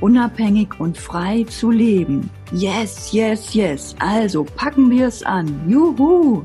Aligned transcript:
unabhängig 0.00 0.78
und 0.78 0.98
frei 0.98 1.44
zu 1.44 1.70
leben. 1.70 2.30
Yes, 2.52 3.12
yes, 3.12 3.54
yes. 3.54 3.96
Also 3.98 4.44
packen 4.44 4.90
wir 4.90 5.08
es 5.08 5.22
an. 5.22 5.68
Juhu! 5.68 6.44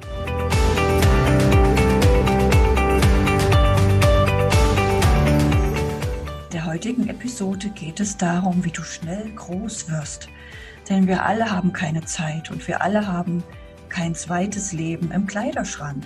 Der 6.51 6.65
heutigen 6.65 7.07
Episode 7.07 7.69
geht 7.69 7.99
es 7.99 8.17
darum, 8.17 8.63
wie 8.63 8.71
du 8.71 8.81
schnell 8.83 9.31
groß 9.35 9.89
wirst. 9.89 10.27
Denn 10.89 11.07
wir 11.07 11.25
alle 11.25 11.51
haben 11.51 11.73
keine 11.73 12.03
Zeit 12.05 12.51
und 12.51 12.67
wir 12.67 12.81
alle 12.81 13.07
haben 13.07 13.43
kein 13.89 14.15
zweites 14.15 14.71
Leben 14.73 15.11
im 15.11 15.27
Kleiderschrank. 15.27 16.05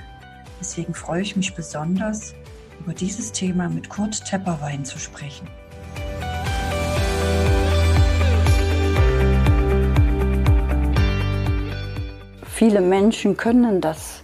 Deswegen 0.60 0.94
freue 0.94 1.22
ich 1.22 1.36
mich 1.36 1.56
besonders, 1.56 2.34
über 2.80 2.94
dieses 2.94 3.32
Thema 3.32 3.70
mit 3.70 3.90
Kurt 3.90 4.26
Tepperwein 4.26 4.86
zu 4.86 5.00
sprechen. 5.00 5.48
Viele 12.56 12.80
Menschen 12.80 13.36
können 13.36 13.82
das 13.82 14.22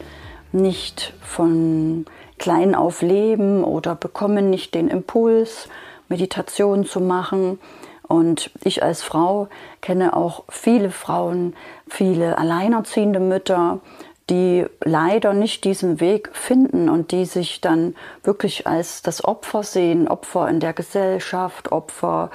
nicht 0.53 1.11
von 1.19 2.05
klein 2.39 2.75
auf 2.75 3.01
leben 3.01 3.61
oder 3.61 3.93
bekommen 3.93 4.49
nicht 4.49 4.73
den 4.73 4.87
Impuls, 4.87 5.67
Meditation 6.07 6.85
zu 6.85 7.01
machen. 7.01 7.59
Und 8.07 8.49
ich 8.63 8.83
als 8.83 9.03
Frau 9.03 9.49
kenne 9.81 10.15
auch 10.15 10.45
viele 10.47 10.91
Frauen, 10.91 11.57
viele 11.89 12.37
alleinerziehende 12.37 13.19
Mütter, 13.19 13.81
die 14.29 14.65
leider 14.81 15.33
nicht 15.33 15.65
diesen 15.65 15.99
Weg 15.99 16.29
finden 16.31 16.87
und 16.87 17.11
die 17.11 17.25
sich 17.25 17.59
dann 17.59 17.95
wirklich 18.23 18.65
als 18.65 19.01
das 19.01 19.25
Opfer 19.25 19.63
sehen, 19.63 20.07
Opfer 20.07 20.47
in 20.47 20.61
der 20.61 20.71
Gesellschaft, 20.71 21.73
Opfer 21.73 22.31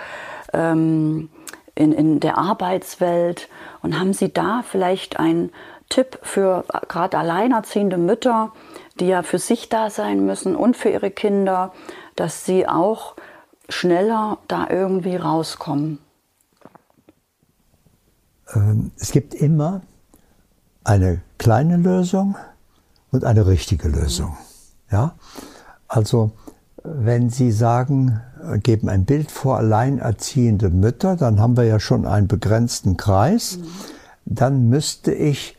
ähm, 0.52 1.30
in, 1.76 1.92
in 1.92 2.18
der 2.18 2.38
Arbeitswelt. 2.38 3.48
Und 3.82 3.98
haben 3.98 4.12
Sie 4.12 4.32
da 4.32 4.64
vielleicht 4.66 5.20
ein 5.20 5.50
Tipp 5.88 6.18
für 6.22 6.64
gerade 6.88 7.16
alleinerziehende 7.18 7.96
Mütter, 7.96 8.52
die 8.98 9.06
ja 9.06 9.22
für 9.22 9.38
sich 9.38 9.68
da 9.68 9.90
sein 9.90 10.26
müssen 10.26 10.56
und 10.56 10.76
für 10.76 10.88
ihre 10.88 11.10
Kinder, 11.10 11.72
dass 12.16 12.44
sie 12.44 12.66
auch 12.66 13.14
schneller 13.68 14.38
da 14.48 14.68
irgendwie 14.68 15.16
rauskommen? 15.16 15.98
Ähm, 18.54 18.92
es 18.98 19.12
gibt 19.12 19.34
immer 19.34 19.82
eine 20.82 21.20
kleine 21.38 21.76
Lösung 21.76 22.36
und 23.10 23.24
eine 23.24 23.46
richtige 23.46 23.88
Lösung. 23.88 24.36
Ja? 24.90 25.14
Also, 25.88 26.32
wenn 26.94 27.30
Sie 27.30 27.50
sagen, 27.50 28.20
geben 28.62 28.88
ein 28.88 29.04
Bild 29.04 29.30
vor 29.30 29.56
alleinerziehende 29.56 30.70
Mütter, 30.70 31.16
dann 31.16 31.40
haben 31.40 31.56
wir 31.56 31.64
ja 31.64 31.80
schon 31.80 32.06
einen 32.06 32.28
begrenzten 32.28 32.96
Kreis. 32.96 33.58
Dann 34.24 34.68
müsste 34.68 35.12
ich 35.12 35.56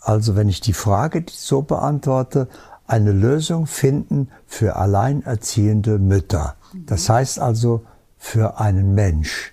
also 0.00 0.34
wenn 0.34 0.48
ich 0.48 0.60
die 0.60 0.72
Frage 0.72 1.24
so 1.30 1.62
beantworte, 1.62 2.48
eine 2.86 3.12
Lösung 3.12 3.66
finden 3.66 4.28
für 4.46 4.76
alleinerziehende 4.76 5.98
Mütter. 5.98 6.56
Das 6.86 7.08
heißt 7.08 7.38
also 7.38 7.84
für 8.18 8.58
einen 8.58 8.94
Mensch, 8.94 9.52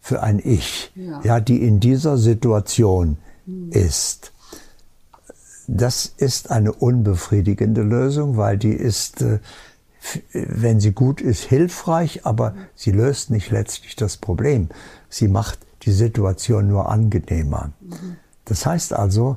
für 0.00 0.22
ein 0.22 0.40
Ich, 0.42 0.92
ja, 0.94 1.20
ja 1.22 1.40
die 1.40 1.62
in 1.62 1.80
dieser 1.80 2.16
Situation 2.16 3.18
mhm. 3.44 3.70
ist. 3.72 4.32
Das 5.66 6.06
ist 6.06 6.50
eine 6.50 6.72
unbefriedigende 6.72 7.82
Lösung, 7.82 8.36
weil 8.36 8.56
die 8.58 8.72
ist, 8.72 9.22
äh, 9.22 9.38
wenn 10.32 10.80
sie 10.80 10.92
gut 10.92 11.20
ist, 11.20 11.44
hilfreich, 11.44 12.24
aber 12.24 12.54
sie 12.74 12.90
löst 12.90 13.30
nicht 13.30 13.50
letztlich 13.50 13.96
das 13.96 14.16
Problem. 14.16 14.68
Sie 15.08 15.28
macht 15.28 15.58
die 15.82 15.92
Situation 15.92 16.68
nur 16.68 16.90
angenehmer. 16.90 17.72
Das 18.44 18.66
heißt 18.66 18.92
also, 18.92 19.36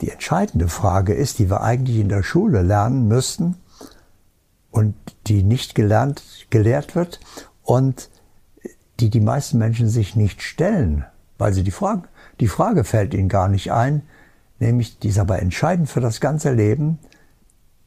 die 0.00 0.10
entscheidende 0.10 0.68
Frage 0.68 1.14
ist, 1.14 1.38
die 1.38 1.50
wir 1.50 1.62
eigentlich 1.62 1.98
in 1.98 2.08
der 2.08 2.22
Schule 2.22 2.62
lernen 2.62 3.08
müssten 3.08 3.56
und 4.70 4.94
die 5.26 5.42
nicht 5.42 5.74
gelernt, 5.74 6.22
gelehrt 6.50 6.94
wird 6.94 7.20
und 7.62 8.10
die 9.00 9.10
die 9.10 9.20
meisten 9.20 9.58
Menschen 9.58 9.88
sich 9.88 10.16
nicht 10.16 10.42
stellen, 10.42 11.04
weil 11.38 11.52
sie 11.52 11.62
die 11.62 11.70
Frage, 11.70 12.08
die 12.40 12.48
Frage 12.48 12.84
fällt 12.84 13.14
ihnen 13.14 13.28
gar 13.28 13.48
nicht 13.48 13.72
ein, 13.72 14.02
nämlich 14.58 14.98
die 14.98 15.08
ist 15.08 15.18
aber 15.18 15.40
entscheidend 15.40 15.88
für 15.88 16.00
das 16.00 16.20
ganze 16.20 16.52
Leben, 16.52 16.98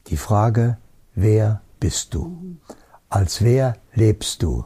die 0.08 0.16
Frage, 0.16 0.78
wer 1.14 1.60
bist 1.80 2.14
du? 2.14 2.56
Als 3.08 3.42
wer 3.42 3.76
lebst 3.94 4.42
du? 4.42 4.64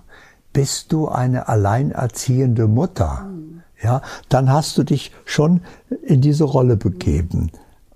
Bist 0.52 0.92
du 0.92 1.08
eine 1.08 1.48
alleinerziehende 1.48 2.68
Mutter? 2.68 3.30
ja, 3.82 4.00
dann 4.28 4.50
hast 4.50 4.78
du 4.78 4.84
dich 4.84 5.12
schon 5.24 5.60
in 6.02 6.20
diese 6.20 6.44
Rolle 6.44 6.76
begeben. 6.76 7.50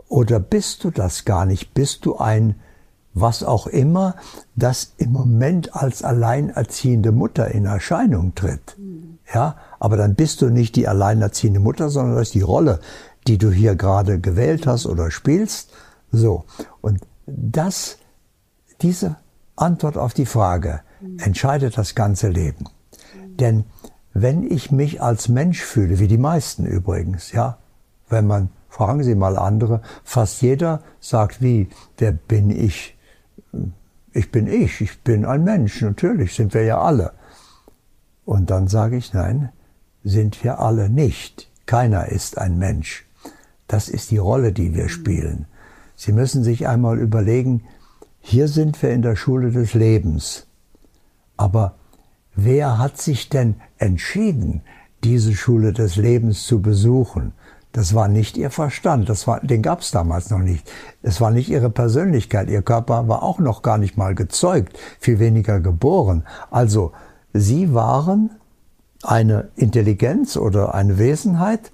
Oder 0.08 0.40
bist 0.40 0.84
du 0.84 0.90
das 0.90 1.24
gar 1.24 1.46
nicht? 1.46 1.74
Bist 1.74 2.04
du 2.06 2.16
ein 2.16 2.56
was 3.18 3.42
auch 3.42 3.66
immer, 3.66 4.14
das 4.56 4.92
im 4.98 5.10
Moment 5.10 5.74
als 5.74 6.04
alleinerziehende 6.04 7.12
Mutter 7.12 7.50
in 7.50 7.64
Erscheinung 7.64 8.34
tritt. 8.34 8.76
Ja, 9.32 9.56
aber 9.80 9.96
dann 9.96 10.14
bist 10.16 10.42
du 10.42 10.50
nicht 10.50 10.76
die 10.76 10.86
alleinerziehende 10.86 11.58
Mutter, 11.58 11.88
sondern 11.88 12.16
das 12.16 12.28
ist 12.28 12.34
die 12.34 12.42
Rolle, 12.42 12.78
die 13.26 13.38
du 13.38 13.50
hier 13.50 13.74
gerade 13.74 14.20
gewählt 14.20 14.66
hast 14.66 14.84
oder 14.84 15.10
spielst. 15.10 15.70
So. 16.12 16.44
Und 16.82 17.00
das, 17.24 17.96
diese 18.82 19.16
Antwort 19.56 19.96
auf 19.96 20.14
die 20.14 20.26
Frage 20.26 20.80
entscheidet 21.18 21.78
das 21.78 21.94
ganze 21.94 22.28
Leben. 22.28 22.66
Denn 23.38 23.64
wenn 24.12 24.50
ich 24.50 24.70
mich 24.70 25.02
als 25.02 25.28
Mensch 25.28 25.62
fühle, 25.62 25.98
wie 25.98 26.08
die 26.08 26.18
meisten 26.18 26.64
übrigens, 26.64 27.32
ja, 27.32 27.58
wenn 28.08 28.26
man, 28.26 28.50
fragen 28.68 29.02
Sie 29.02 29.14
mal 29.14 29.36
andere, 29.36 29.82
fast 30.04 30.42
jeder 30.42 30.82
sagt 31.00 31.42
wie, 31.42 31.68
wer 31.98 32.12
bin 32.12 32.50
ich? 32.50 32.96
Ich 34.12 34.32
bin 34.32 34.46
ich, 34.46 34.80
ich 34.80 35.02
bin 35.02 35.26
ein 35.26 35.44
Mensch, 35.44 35.82
natürlich 35.82 36.34
sind 36.34 36.54
wir 36.54 36.62
ja 36.62 36.80
alle. 36.80 37.12
Und 38.24 38.50
dann 38.50 38.68
sage 38.68 38.96
ich, 38.96 39.12
nein, 39.12 39.50
sind 40.02 40.42
wir 40.42 40.60
alle 40.60 40.88
nicht. 40.88 41.50
Keiner 41.66 42.06
ist 42.06 42.38
ein 42.38 42.58
Mensch. 42.58 43.06
Das 43.68 43.88
ist 43.88 44.10
die 44.10 44.18
Rolle, 44.18 44.52
die 44.52 44.74
wir 44.74 44.88
spielen. 44.88 45.46
Sie 45.94 46.12
müssen 46.12 46.44
sich 46.44 46.66
einmal 46.66 46.98
überlegen, 46.98 47.64
hier 48.28 48.48
sind 48.48 48.82
wir 48.82 48.90
in 48.90 49.02
der 49.02 49.14
Schule 49.14 49.52
des 49.52 49.74
Lebens. 49.74 50.48
Aber 51.36 51.76
wer 52.34 52.76
hat 52.76 52.98
sich 52.98 53.28
denn 53.28 53.54
entschieden, 53.78 54.62
diese 55.04 55.32
Schule 55.32 55.72
des 55.72 55.94
Lebens 55.94 56.44
zu 56.44 56.60
besuchen? 56.60 57.34
Das 57.70 57.94
war 57.94 58.08
nicht 58.08 58.36
ihr 58.36 58.50
Verstand, 58.50 59.08
das 59.08 59.28
war, 59.28 59.38
den 59.38 59.62
gab 59.62 59.82
es 59.82 59.92
damals 59.92 60.30
noch 60.30 60.40
nicht. 60.40 60.68
Es 61.02 61.20
war 61.20 61.30
nicht 61.30 61.48
ihre 61.48 61.70
Persönlichkeit, 61.70 62.50
ihr 62.50 62.62
Körper 62.62 63.06
war 63.06 63.22
auch 63.22 63.38
noch 63.38 63.62
gar 63.62 63.78
nicht 63.78 63.96
mal 63.96 64.16
gezeugt, 64.16 64.76
viel 64.98 65.20
weniger 65.20 65.60
geboren. 65.60 66.24
Also 66.50 66.90
sie 67.32 67.74
waren 67.74 68.30
eine 69.04 69.50
Intelligenz 69.54 70.36
oder 70.36 70.74
eine 70.74 70.98
Wesenheit, 70.98 71.70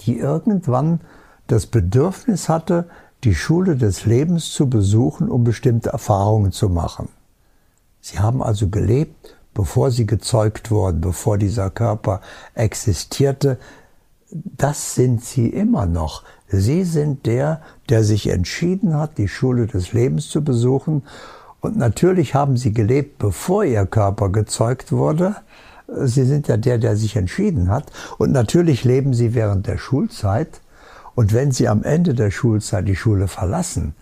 die 0.00 0.18
irgendwann 0.18 1.00
das 1.46 1.66
Bedürfnis 1.66 2.48
hatte, 2.48 2.88
die 3.24 3.34
Schule 3.34 3.76
des 3.76 4.06
Lebens 4.06 4.52
zu 4.52 4.68
besuchen, 4.68 5.28
um 5.28 5.44
bestimmte 5.44 5.90
Erfahrungen 5.90 6.52
zu 6.52 6.68
machen. 6.68 7.08
Sie 8.00 8.18
haben 8.18 8.42
also 8.42 8.68
gelebt 8.68 9.34
bevor 9.58 9.90
sie 9.90 10.06
gezeugt 10.06 10.70
wurden, 10.70 11.00
bevor 11.00 11.36
dieser 11.36 11.68
Körper 11.68 12.20
existierte, 12.54 13.58
das 14.30 14.94
sind 14.94 15.24
sie 15.24 15.48
immer 15.48 15.84
noch. 15.84 16.22
Sie 16.46 16.84
sind 16.84 17.26
der, 17.26 17.60
der 17.88 18.04
sich 18.04 18.28
entschieden 18.28 18.94
hat, 18.94 19.18
die 19.18 19.26
Schule 19.26 19.66
des 19.66 19.92
Lebens 19.92 20.28
zu 20.28 20.44
besuchen. 20.44 21.02
Und 21.58 21.76
natürlich 21.76 22.36
haben 22.36 22.56
sie 22.56 22.72
gelebt, 22.72 23.18
bevor 23.18 23.64
ihr 23.64 23.84
Körper 23.84 24.28
gezeugt 24.28 24.92
wurde. 24.92 25.34
Sie 26.04 26.24
sind 26.24 26.46
ja 26.46 26.56
der, 26.56 26.78
der 26.78 26.96
sich 26.96 27.16
entschieden 27.16 27.68
hat. 27.68 27.90
Und 28.16 28.30
natürlich 28.30 28.84
leben 28.84 29.12
sie 29.12 29.34
während 29.34 29.66
der 29.66 29.78
Schulzeit. 29.78 30.60
Und 31.18 31.32
wenn 31.34 31.50
sie 31.50 31.66
am 31.66 31.82
Ende 31.82 32.14
der 32.14 32.30
Schulzeit 32.30 32.86
die 32.86 32.94
Schule 32.94 33.26
verlassen, 33.26 33.96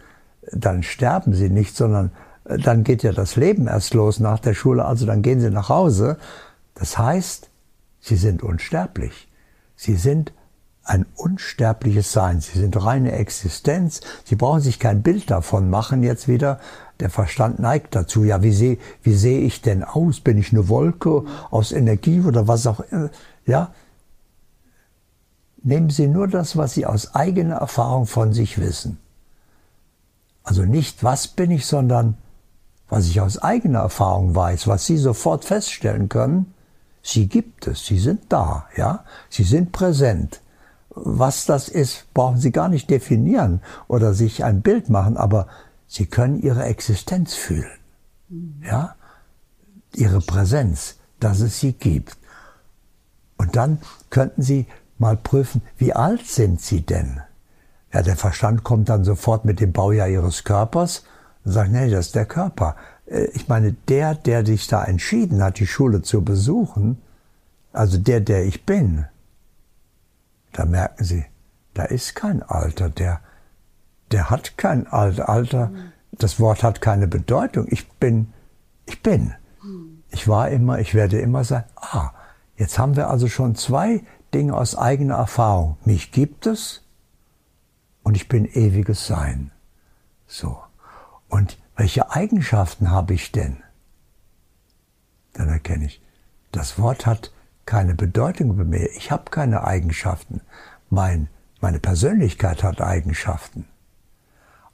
dann 0.53 0.83
sterben 0.83 1.33
sie 1.33 1.49
nicht, 1.49 1.75
sondern 1.75 2.11
dann 2.45 2.85
geht 2.85 3.03
ja 3.03 3.13
das 3.13 3.37
Leben 3.37 3.69
erst 3.69 3.95
los 3.95 4.21
nach 4.21 4.39
der 4.39 4.53
Schule, 4.53 4.85
also 4.85 5.07
dann 5.07 5.23
gehen 5.23 5.41
sie 5.41 5.49
nach 5.49 5.71
Hause. 5.71 6.19
Das 6.75 6.99
heißt, 6.99 7.49
Sie 8.07 8.17
sind 8.17 8.43
unsterblich. 8.43 9.29
Sie 9.77 9.97
sind 9.97 10.35
ein 10.85 11.07
unsterbliches 11.17 12.13
Sein. 12.13 12.43
Sie 12.43 12.59
sind 12.59 12.85
reine 12.85 13.13
Existenz. 13.13 14.03
Sie 14.25 14.37
brauchen 14.37 14.61
sich 14.61 14.79
kein 14.79 15.03
Bild 15.03 15.31
davon 15.31 15.71
machen 15.71 16.03
jetzt 16.03 16.29
wieder. 16.29 16.61
Der 17.01 17.09
Verstand 17.09 17.61
neigt 17.61 17.95
dazu. 17.95 18.25
Ja, 18.25 18.43
wie 18.43 18.53
sehe 18.53 18.77
wie 19.03 19.15
sehe 19.15 19.41
ich 19.41 19.63
denn 19.63 19.83
aus? 19.83 20.21
Bin 20.21 20.37
ich 20.37 20.53
eine 20.53 20.69
Wolke 20.69 21.25
aus 21.51 21.73
Energie 21.73 22.21
oder 22.21 22.47
was 22.47 22.67
auch 22.67 22.81
immer? 22.91 23.09
Ja. 23.47 23.73
Nehmen 25.67 25.91
Sie 25.91 26.09
nur 26.09 26.29
das, 26.29 26.57
was 26.57 26.75
Sie 26.75 26.87
aus 26.87 27.15
eigener 27.15 27.57
Erfahrung 27.57 28.07
von 28.07 28.33
sich 28.33 28.59
wissen. 28.59 28.99
Also 30.43 30.63
nicht, 30.63 31.03
was 31.03 31.29
bin 31.29 31.51
ich, 31.51 31.67
sondern 31.67 32.17
was 32.89 33.07
ich 33.07 33.21
aus 33.21 33.39
eigener 33.39 33.81
Erfahrung 33.81 34.35
weiß, 34.35 34.69
was 34.69 34.87
Sie 34.87 34.97
sofort 34.97 35.45
feststellen 35.45 36.09
können. 36.09 36.55
Sie 37.03 37.29
gibt 37.29 37.67
es, 37.67 37.87
sie 37.87 37.99
sind 37.99 38.23
da, 38.31 38.67
ja, 38.77 39.05
sie 39.29 39.45
sind 39.45 39.73
präsent 39.73 40.41
was 40.97 41.45
das 41.45 41.69
ist, 41.69 42.13
brauchen 42.15 42.39
Sie 42.39 42.51
gar 42.51 42.69
nicht 42.69 42.91
definieren 42.91 43.61
oder 43.87 44.15
sich 44.15 44.45
ein 44.45 44.63
Bild 44.63 44.89
machen, 44.89 45.17
aber 45.17 45.47
Sie 45.87 46.07
können 46.07 46.41
Ihre 46.41 46.65
Existenz 46.65 47.35
fühlen. 47.35 47.79
Ja? 48.63 48.97
Ihre 49.95 50.21
Präsenz, 50.21 50.97
dass 51.21 51.41
es 51.41 51.61
sie 51.61 51.75
gibt. 51.75 52.17
Und 53.37 53.55
dann 53.55 53.79
könnten 54.11 54.43
Sie 54.43 54.67
mal 54.98 55.16
prüfen, 55.16 55.62
wie 55.76 55.93
alt 55.93 56.26
sind 56.26 56.60
Sie 56.60 56.82
denn? 56.82 57.20
Ja, 57.93 58.02
der 58.02 58.16
Verstand 58.16 58.64
kommt 58.64 58.88
dann 58.88 59.04
sofort 59.04 59.44
mit 59.44 59.60
dem 59.60 59.72
Baujahr 59.72 60.08
Ihres 60.08 60.44
Körpers 60.44 61.04
und 61.44 61.52
sagt, 61.52 61.70
nee, 61.70 61.90
das 61.90 62.06
ist 62.06 62.14
der 62.14 62.26
Körper. 62.26 62.76
Äh, 63.06 63.26
ich 63.32 63.48
meine, 63.48 63.72
der, 63.72 64.14
der 64.14 64.44
sich 64.44 64.66
da 64.66 64.84
entschieden 64.84 65.43
hat, 65.43 65.58
die 65.58 65.66
Schule 65.66 66.02
zu 66.02 66.22
besuchen, 66.22 67.00
also 67.72 67.98
der, 67.98 68.20
der 68.20 68.44
ich 68.44 68.64
bin, 68.64 69.06
da 70.52 70.64
merken 70.64 71.04
Sie, 71.04 71.25
da 71.75 71.84
ist 71.84 72.14
kein 72.14 72.43
Alter, 72.43 72.88
der, 72.88 73.20
der 74.10 74.31
hat 74.31 74.56
kein 74.56 74.87
Alter. 74.87 75.28
Alter, 75.28 75.70
das 76.12 76.40
Wort 76.40 76.62
hat 76.62 76.81
keine 76.81 77.06
Bedeutung. 77.06 77.66
Ich 77.69 77.88
bin, 77.93 78.32
ich 78.87 79.02
bin. 79.02 79.34
Ich 80.10 80.28
war 80.28 80.48
immer, 80.48 80.78
ich 80.78 80.94
werde 80.94 81.20
immer 81.20 81.44
sein. 81.44 81.64
Ah, 81.76 82.10
jetzt 82.56 82.78
haben 82.78 82.96
wir 82.96 83.10
also 83.10 83.28
schon 83.28 83.54
zwei 83.54 84.04
Dinge 84.37 84.55
aus 84.55 84.77
eigener 84.77 85.15
Erfahrung. 85.15 85.79
Mich 85.87 86.12
gibt 86.12 86.47
es 86.47 86.83
und 88.03 88.17
ich 88.17 88.29
bin 88.29 88.44
ewiges 88.44 89.06
Sein. 89.06 89.50
So. 90.27 90.59
Und 91.31 91.56
welche 91.75 92.11
Eigenschaften 92.11 92.91
habe 92.91 93.15
ich 93.15 93.33
denn? 93.33 93.56
Dann 95.33 95.49
erkenne 95.49 95.87
ich, 95.87 96.03
das 96.53 96.79
Wort 96.79 97.06
hat 97.06 97.33
keine 97.65 97.94
Bedeutung 97.94 98.55
bei 98.59 98.65
mir. 98.65 98.91
Ich 98.97 99.11
habe 99.11 99.31
keine 99.31 99.65
Eigenschaften. 99.65 100.43
Mein, 100.91 101.29
meine 101.62 101.81
Persönlichkeit 101.81 102.62
hat 102.62 102.82
Eigenschaften. 102.82 103.65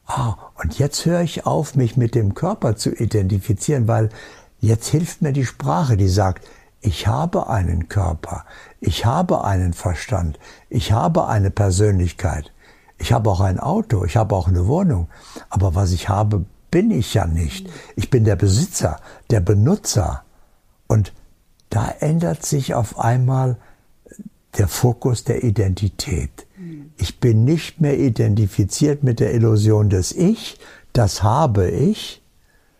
Ah, 0.07 0.35
und 0.57 0.81
jetzt 0.81 1.07
höre 1.07 1.23
ich 1.23 1.47
auf, 1.47 1.77
mich 1.77 1.97
mit 1.97 2.17
dem 2.17 2.35
Körper 2.35 2.75
zu 2.75 2.93
identifizieren, 2.93 3.87
weil 3.87 4.09
jetzt 4.59 4.89
hilft 4.89 5.23
mir 5.23 5.33
die 5.33 5.47
Sprache, 5.47 5.97
die 5.97 6.09
sagt, 6.09 6.49
ich 6.83 7.07
habe 7.07 7.49
einen 7.49 7.89
Körper, 7.89 8.45
ich 8.81 9.07
habe 9.07 9.45
einen 9.45 9.73
Verstand, 9.73 10.39
ich 10.69 10.93
habe 10.93 11.29
eine 11.29 11.51
Persönlichkeit, 11.51 12.53
ich 12.99 13.13
habe 13.13 13.31
auch 13.31 13.41
ein 13.41 13.59
Auto, 13.59 14.05
ich 14.05 14.17
habe 14.17 14.35
auch 14.35 14.49
eine 14.49 14.67
Wohnung, 14.67 15.09
aber 15.49 15.75
was 15.75 15.93
ich 15.93 16.09
habe, 16.09 16.45
bin 16.73 16.91
ich 16.91 17.15
ja 17.15 17.27
nicht. 17.27 17.69
Ich 17.97 18.11
bin 18.11 18.25
der 18.25 18.35
Besitzer, 18.35 18.99
der 19.31 19.41
Benutzer. 19.41 20.25
Und 20.89 21.13
da 21.71 21.89
ändert 22.01 22.45
sich 22.45 22.75
auf 22.75 22.99
einmal 22.99 23.57
der 24.59 24.69
Fokus 24.69 25.25
der 25.25 25.45
Identität. 25.45 26.47
Ich 26.97 27.21
bin 27.21 27.45
nicht 27.45 27.81
mehr 27.81 27.99
identifiziert 27.99 29.03
mit 29.03 29.21
der 29.21 29.35
Illusion 29.35 29.91
des 29.91 30.13
Ich, 30.13 30.59
das 30.93 31.23
habe 31.23 31.71
ich, 31.71 32.23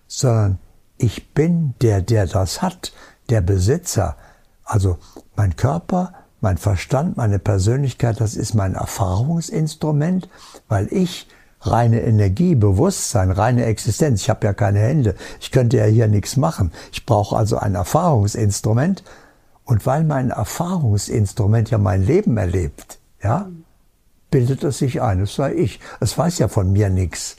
sondern 0.07 0.59
ich 0.99 1.33
bin 1.35 1.75
der, 1.83 2.01
der 2.01 2.27
das 2.27 2.63
hat, 2.63 2.93
der 3.33 3.41
Besitzer. 3.41 4.17
Also 4.65 4.99
mein 5.35 5.57
Körper, 5.57 6.13
mein 6.41 6.59
Verstand, 6.59 7.17
meine 7.17 7.39
Persönlichkeit, 7.39 8.21
das 8.21 8.37
ist 8.37 8.55
mein 8.55 8.75
Erfahrungsinstrument, 8.75 10.29
weil 10.69 10.87
ich 10.93 11.27
reine 11.63 12.03
Energie, 12.03 12.55
Bewusstsein, 12.55 13.31
reine 13.31 13.65
Existenz. 13.65 14.23
Ich 14.23 14.31
habe 14.31 14.47
ja 14.47 14.53
keine 14.53 14.81
Hände. 14.81 15.15
Ich 15.41 15.51
könnte 15.51 15.79
ja 15.79 15.85
hier 15.85 16.09
nichts 16.09 16.37
machen. 16.37 16.73
Ich 16.93 17.07
brauche 17.07 17.37
also 17.37 17.57
ein 17.57 17.75
Erfahrungsinstrument. 17.75 19.03
Und 19.65 19.87
weil 19.87 20.05
mein 20.05 20.31
Erfahrungsinstrument 20.31 21.71
ja 21.71 21.79
mein 21.79 22.05
Leben 22.05 22.37
erlebt, 22.37 22.99
ja, 23.23 23.49
bildet 24.31 24.65
es 24.65 24.79
sich 24.79 25.01
ein, 25.01 25.21
es 25.21 25.37
sei 25.37 25.55
ich. 25.55 25.79
Es 26.01 26.19
weiß 26.19 26.39
ja 26.39 26.49
von 26.49 26.73
mir 26.73 26.91
nichts. 26.91 27.37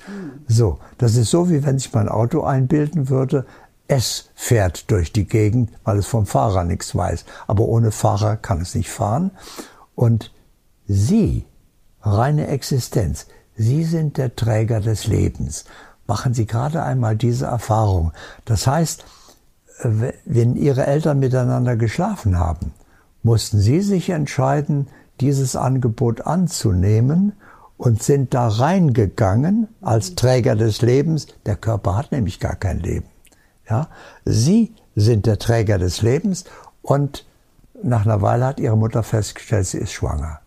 So, 0.47 0.79
das 0.97 1.15
ist 1.17 1.29
so, 1.29 1.49
wie 1.49 1.65
wenn 1.65 1.77
sich 1.77 1.91
mein 1.93 2.07
Auto 2.07 2.43
einbilden 2.43 3.09
würde, 3.09 3.45
es 3.87 4.29
fährt 4.33 4.89
durch 4.91 5.11
die 5.11 5.27
Gegend, 5.27 5.71
weil 5.83 5.97
es 5.97 6.07
vom 6.07 6.25
Fahrer 6.25 6.63
nichts 6.63 6.95
weiß. 6.95 7.25
Aber 7.47 7.65
ohne 7.65 7.91
Fahrer 7.91 8.37
kann 8.37 8.61
es 8.61 8.75
nicht 8.75 8.89
fahren. 8.89 9.31
Und 9.95 10.31
Sie, 10.87 11.45
reine 12.01 12.47
Existenz, 12.47 13.27
Sie 13.55 13.83
sind 13.83 14.17
der 14.17 14.35
Träger 14.35 14.79
des 14.79 15.07
Lebens. 15.07 15.65
Machen 16.07 16.33
Sie 16.33 16.45
gerade 16.45 16.83
einmal 16.83 17.15
diese 17.15 17.45
Erfahrung. 17.45 18.13
Das 18.45 18.67
heißt, 18.67 19.05
wenn 19.83 20.55
Ihre 20.55 20.85
Eltern 20.85 21.19
miteinander 21.19 21.75
geschlafen 21.75 22.39
haben, 22.39 22.73
mussten 23.21 23.59
Sie 23.59 23.81
sich 23.81 24.09
entscheiden, 24.09 24.87
dieses 25.19 25.55
Angebot 25.55 26.21
anzunehmen 26.21 27.33
und 27.77 28.01
sind 28.01 28.33
da 28.33 28.47
reingegangen 28.47 29.67
als 29.81 30.15
Träger 30.15 30.55
des 30.55 30.81
Lebens. 30.81 31.27
Der 31.45 31.55
Körper 31.55 31.95
hat 31.95 32.11
nämlich 32.11 32.39
gar 32.39 32.55
kein 32.55 32.79
Leben. 32.79 33.12
Ja? 33.69 33.89
Sie 34.25 34.73
sind 34.95 35.25
der 35.25 35.39
Träger 35.39 35.77
des 35.77 36.01
Lebens 36.01 36.45
und 36.81 37.25
nach 37.81 38.05
einer 38.05 38.21
Weile 38.21 38.45
hat 38.45 38.59
Ihre 38.59 38.77
Mutter 38.77 39.03
festgestellt, 39.03 39.67
sie 39.67 39.79
ist 39.79 39.91
schwanger 39.91 40.39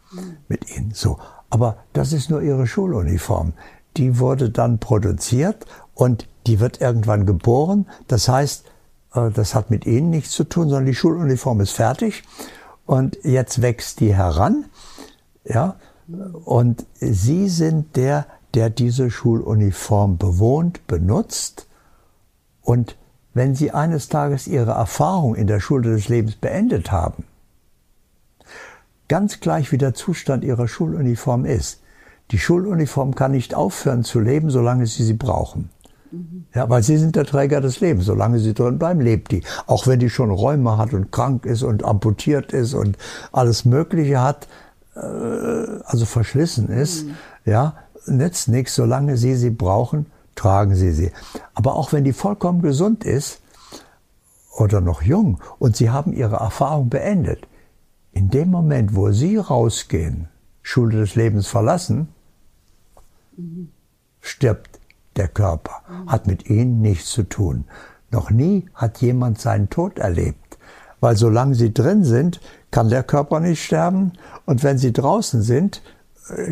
mit 0.48 0.74
Ihnen. 0.74 0.92
So. 0.94 1.18
Aber 1.50 1.78
das 1.92 2.12
ist 2.12 2.30
nur 2.30 2.42
ihre 2.42 2.66
Schuluniform. 2.66 3.52
Die 3.96 4.18
wurde 4.18 4.50
dann 4.50 4.78
produziert 4.78 5.64
und 5.94 6.28
die 6.46 6.60
wird 6.60 6.80
irgendwann 6.80 7.26
geboren. 7.26 7.86
Das 8.08 8.28
heißt, 8.28 8.64
äh, 9.14 9.30
das 9.30 9.54
hat 9.54 9.70
mit 9.70 9.86
ihnen 9.86 10.10
nichts 10.10 10.32
zu 10.32 10.44
tun, 10.44 10.68
sondern 10.68 10.86
die 10.86 10.94
Schuluniform 10.94 11.60
ist 11.60 11.72
fertig 11.72 12.24
und 12.84 13.18
jetzt 13.22 13.62
wächst 13.62 14.00
die 14.00 14.14
heran. 14.14 14.66
Ja, 15.44 15.76
und 16.44 16.86
sie 16.94 17.48
sind 17.48 17.96
der, 17.96 18.26
der 18.54 18.70
diese 18.70 19.10
Schuluniform 19.10 20.18
bewohnt, 20.18 20.86
benutzt 20.86 21.68
und 22.62 22.96
wenn 23.36 23.54
sie 23.54 23.70
eines 23.70 24.08
Tages 24.08 24.46
ihre 24.46 24.72
Erfahrung 24.72 25.34
in 25.34 25.46
der 25.46 25.60
Schule 25.60 25.90
des 25.94 26.08
Lebens 26.08 26.36
beendet 26.36 26.90
haben, 26.90 27.24
Ganz 29.08 29.38
gleich 29.40 29.70
wie 29.70 29.78
der 29.78 29.94
Zustand 29.94 30.42
ihrer 30.42 30.66
Schuluniform 30.66 31.44
ist. 31.44 31.80
Die 32.32 32.38
Schuluniform 32.38 33.14
kann 33.14 33.30
nicht 33.30 33.54
aufhören 33.54 34.02
zu 34.02 34.18
leben, 34.18 34.50
solange 34.50 34.86
sie 34.86 35.04
sie 35.04 35.14
brauchen. 35.14 35.70
Ja, 36.54 36.68
weil 36.68 36.82
sie 36.82 36.96
sind 36.96 37.14
der 37.14 37.24
Träger 37.24 37.60
des 37.60 37.80
Lebens. 37.80 38.06
Solange 38.06 38.40
sie 38.40 38.54
drin 38.54 38.78
bleiben, 38.78 39.00
lebt 39.00 39.30
die. 39.30 39.42
Auch 39.66 39.86
wenn 39.86 40.00
die 40.00 40.10
schon 40.10 40.30
Räume 40.30 40.76
hat 40.76 40.92
und 40.92 41.12
krank 41.12 41.46
ist 41.46 41.62
und 41.62 41.84
amputiert 41.84 42.52
ist 42.52 42.74
und 42.74 42.96
alles 43.32 43.64
Mögliche 43.64 44.20
hat, 44.20 44.48
äh, 44.96 45.00
also 45.00 46.04
verschlissen 46.04 46.68
ist, 46.68 47.04
mhm. 47.04 47.14
ja, 47.44 47.74
nützt 48.06 48.48
nichts. 48.48 48.74
Solange 48.74 49.16
sie 49.16 49.36
sie 49.36 49.50
brauchen, 49.50 50.06
tragen 50.36 50.76
sie 50.76 50.92
sie. 50.92 51.10
Aber 51.54 51.74
auch 51.74 51.92
wenn 51.92 52.04
die 52.04 52.12
vollkommen 52.12 52.62
gesund 52.62 53.04
ist 53.04 53.40
oder 54.56 54.80
noch 54.80 55.02
jung 55.02 55.40
und 55.58 55.76
sie 55.76 55.90
haben 55.90 56.12
ihre 56.12 56.36
Erfahrung 56.36 56.88
beendet, 56.88 57.48
in 58.16 58.30
dem 58.30 58.50
Moment, 58.50 58.96
wo 58.96 59.10
Sie 59.10 59.36
rausgehen, 59.36 60.28
Schule 60.62 61.00
des 61.00 61.16
Lebens 61.16 61.48
verlassen, 61.48 62.08
stirbt 64.22 64.80
der 65.16 65.28
Körper, 65.28 65.82
hat 66.06 66.26
mit 66.26 66.48
Ihnen 66.48 66.80
nichts 66.80 67.10
zu 67.10 67.24
tun. 67.24 67.66
Noch 68.10 68.30
nie 68.30 68.70
hat 68.72 69.02
jemand 69.02 69.38
seinen 69.38 69.68
Tod 69.68 69.98
erlebt, 69.98 70.56
weil 70.98 71.14
solange 71.14 71.54
Sie 71.54 71.74
drin 71.74 72.04
sind, 72.04 72.40
kann 72.70 72.88
der 72.88 73.02
Körper 73.02 73.38
nicht 73.40 73.62
sterben 73.62 74.14
und 74.46 74.62
wenn 74.62 74.78
Sie 74.78 74.94
draußen 74.94 75.42
sind, 75.42 75.82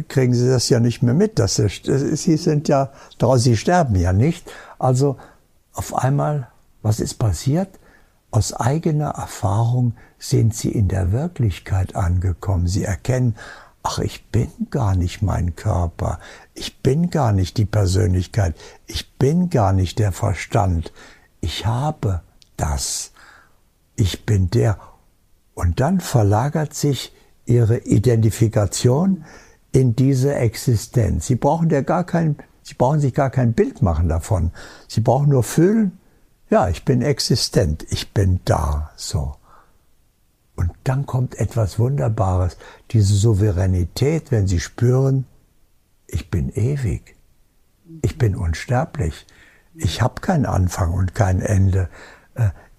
kriegen 0.09 0.35
Sie 0.35 0.49
das 0.49 0.69
ja 0.69 0.81
nicht 0.81 1.03
mehr 1.03 1.15
mit. 1.15 1.39
Dass 1.39 1.57
Sie 1.57 2.37
sind 2.37 2.69
ja 2.69 2.93
draußen, 3.19 3.43
Sie 3.43 3.57
sterben 3.57 3.97
ja 3.97 4.13
nicht. 4.13 4.51
Also 4.79 5.17
auf 5.73 5.95
einmal, 5.95 6.49
was 6.83 7.01
ist 7.01 7.15
passiert? 7.15 7.69
Aus 8.31 8.53
eigener 8.53 9.11
Erfahrung 9.11 9.95
sind 10.19 10.55
sie 10.55 10.71
in 10.71 10.89
der 10.89 11.13
Wirklichkeit 11.13 11.95
angekommen. 11.95 12.67
Sie 12.67 12.83
erkennen, 12.85 13.37
ach, 13.83 13.99
ich 13.99 14.27
bin 14.31 14.49
gar 14.71 14.97
nicht 14.97 15.23
mein 15.23 15.55
Körper, 15.55 16.19
ich 16.55 16.81
bin 16.81 17.11
gar 17.11 17.33
nicht 17.33 17.59
die 17.59 17.65
Persönlichkeit, 17.65 18.57
ich 18.87 19.13
bin 19.19 19.51
gar 19.51 19.73
nicht 19.73 19.99
der 19.99 20.11
Verstand, 20.11 20.93
ich 21.41 21.67
habe 21.67 22.23
das, 22.57 23.13
ich 23.95 24.25
bin 24.27 24.51
der 24.51 24.79
Und 25.55 25.79
dann 25.79 26.01
verlagert 26.01 26.75
sich 26.75 27.13
ihre 27.47 27.79
Identifikation 27.79 29.25
in 29.75 29.97
diese 29.97 30.37
Existenz. 30.37 31.27
Sie 31.27 31.35
brauchen 31.35 31.69
ja 31.69 31.81
gar 31.81 32.05
kein, 32.05 32.37
sie 32.63 32.75
brauchen 32.75 33.01
sich 33.01 33.13
gar 33.13 33.31
kein 33.31 33.55
Bild 33.55 33.83
machen 33.83 34.09
davon. 34.09 34.53
Sie 34.87 35.01
brauchen 35.01 35.29
nur 35.29 35.43
fühlen, 35.43 35.99
ja, 36.49 36.69
ich 36.69 36.85
bin 36.85 37.03
existent, 37.03 37.85
ich 37.91 38.15
bin 38.15 38.39
da, 38.45 38.93
so. 38.95 39.35
Und 40.55 40.71
dann 40.85 41.07
kommt 41.07 41.35
etwas 41.41 41.81
Wunderbares, 41.81 42.57
diese 42.93 43.15
Souveränität, 43.15 44.31
wenn 44.31 44.47
sie 44.47 44.61
spüren, 44.61 45.27
ich 46.07 46.31
bin 46.31 46.51
ewig, 46.51 47.17
ich 48.03 48.17
bin 48.17 48.37
unsterblich, 48.37 49.27
ich 49.75 50.01
habe 50.01 50.21
keinen 50.21 50.47
Anfang 50.47 50.93
und 50.93 51.17
kein 51.17 51.41
Ende. 51.41 51.89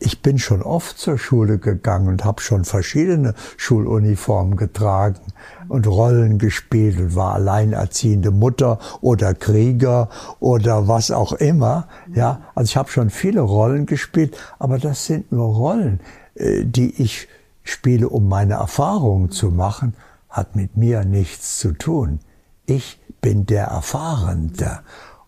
Ich 0.06 0.22
bin 0.22 0.38
schon 0.38 0.62
oft 0.62 1.00
zur 1.00 1.18
Schule 1.18 1.58
gegangen 1.58 2.10
und 2.10 2.26
habe 2.26 2.40
schon 2.40 2.64
verschiedene 2.64 3.34
Schuluniformen 3.58 4.56
getragen 4.56 5.20
und 5.68 5.88
Rollen 5.88 6.38
gespielt 6.38 7.00
und 7.00 7.16
war 7.16 7.34
alleinerziehende 7.34 8.30
Mutter 8.30 8.78
oder 9.02 9.34
Krieger 9.34 10.10
oder 10.40 10.88
was 10.88 11.10
auch 11.10 11.34
immer. 11.34 11.88
Ja, 12.14 12.42
also 12.54 12.70
ich 12.70 12.78
habe 12.78 12.92
schon 12.92 13.10
viele 13.10 13.42
Rollen 13.42 13.88
gespielt, 13.88 14.38
aber 14.60 14.78
das 14.78 15.08
sind 15.08 15.32
nur 15.32 15.56
Rollen, 15.56 16.00
äh, 16.36 16.66
die 16.66 17.02
ich 17.02 17.28
spiele, 17.64 18.08
um 18.08 18.30
meine 18.30 18.54
Erfahrungen 18.54 19.32
zu 19.32 19.50
machen, 19.50 19.96
hat 20.30 20.56
mit 20.56 20.78
mir 20.78 21.04
nichts 21.04 21.58
zu 21.58 21.72
tun. 21.72 22.20
Ich 22.68 23.00
bin 23.22 23.48
der 23.48 23.66
Erfahrende 23.66 24.82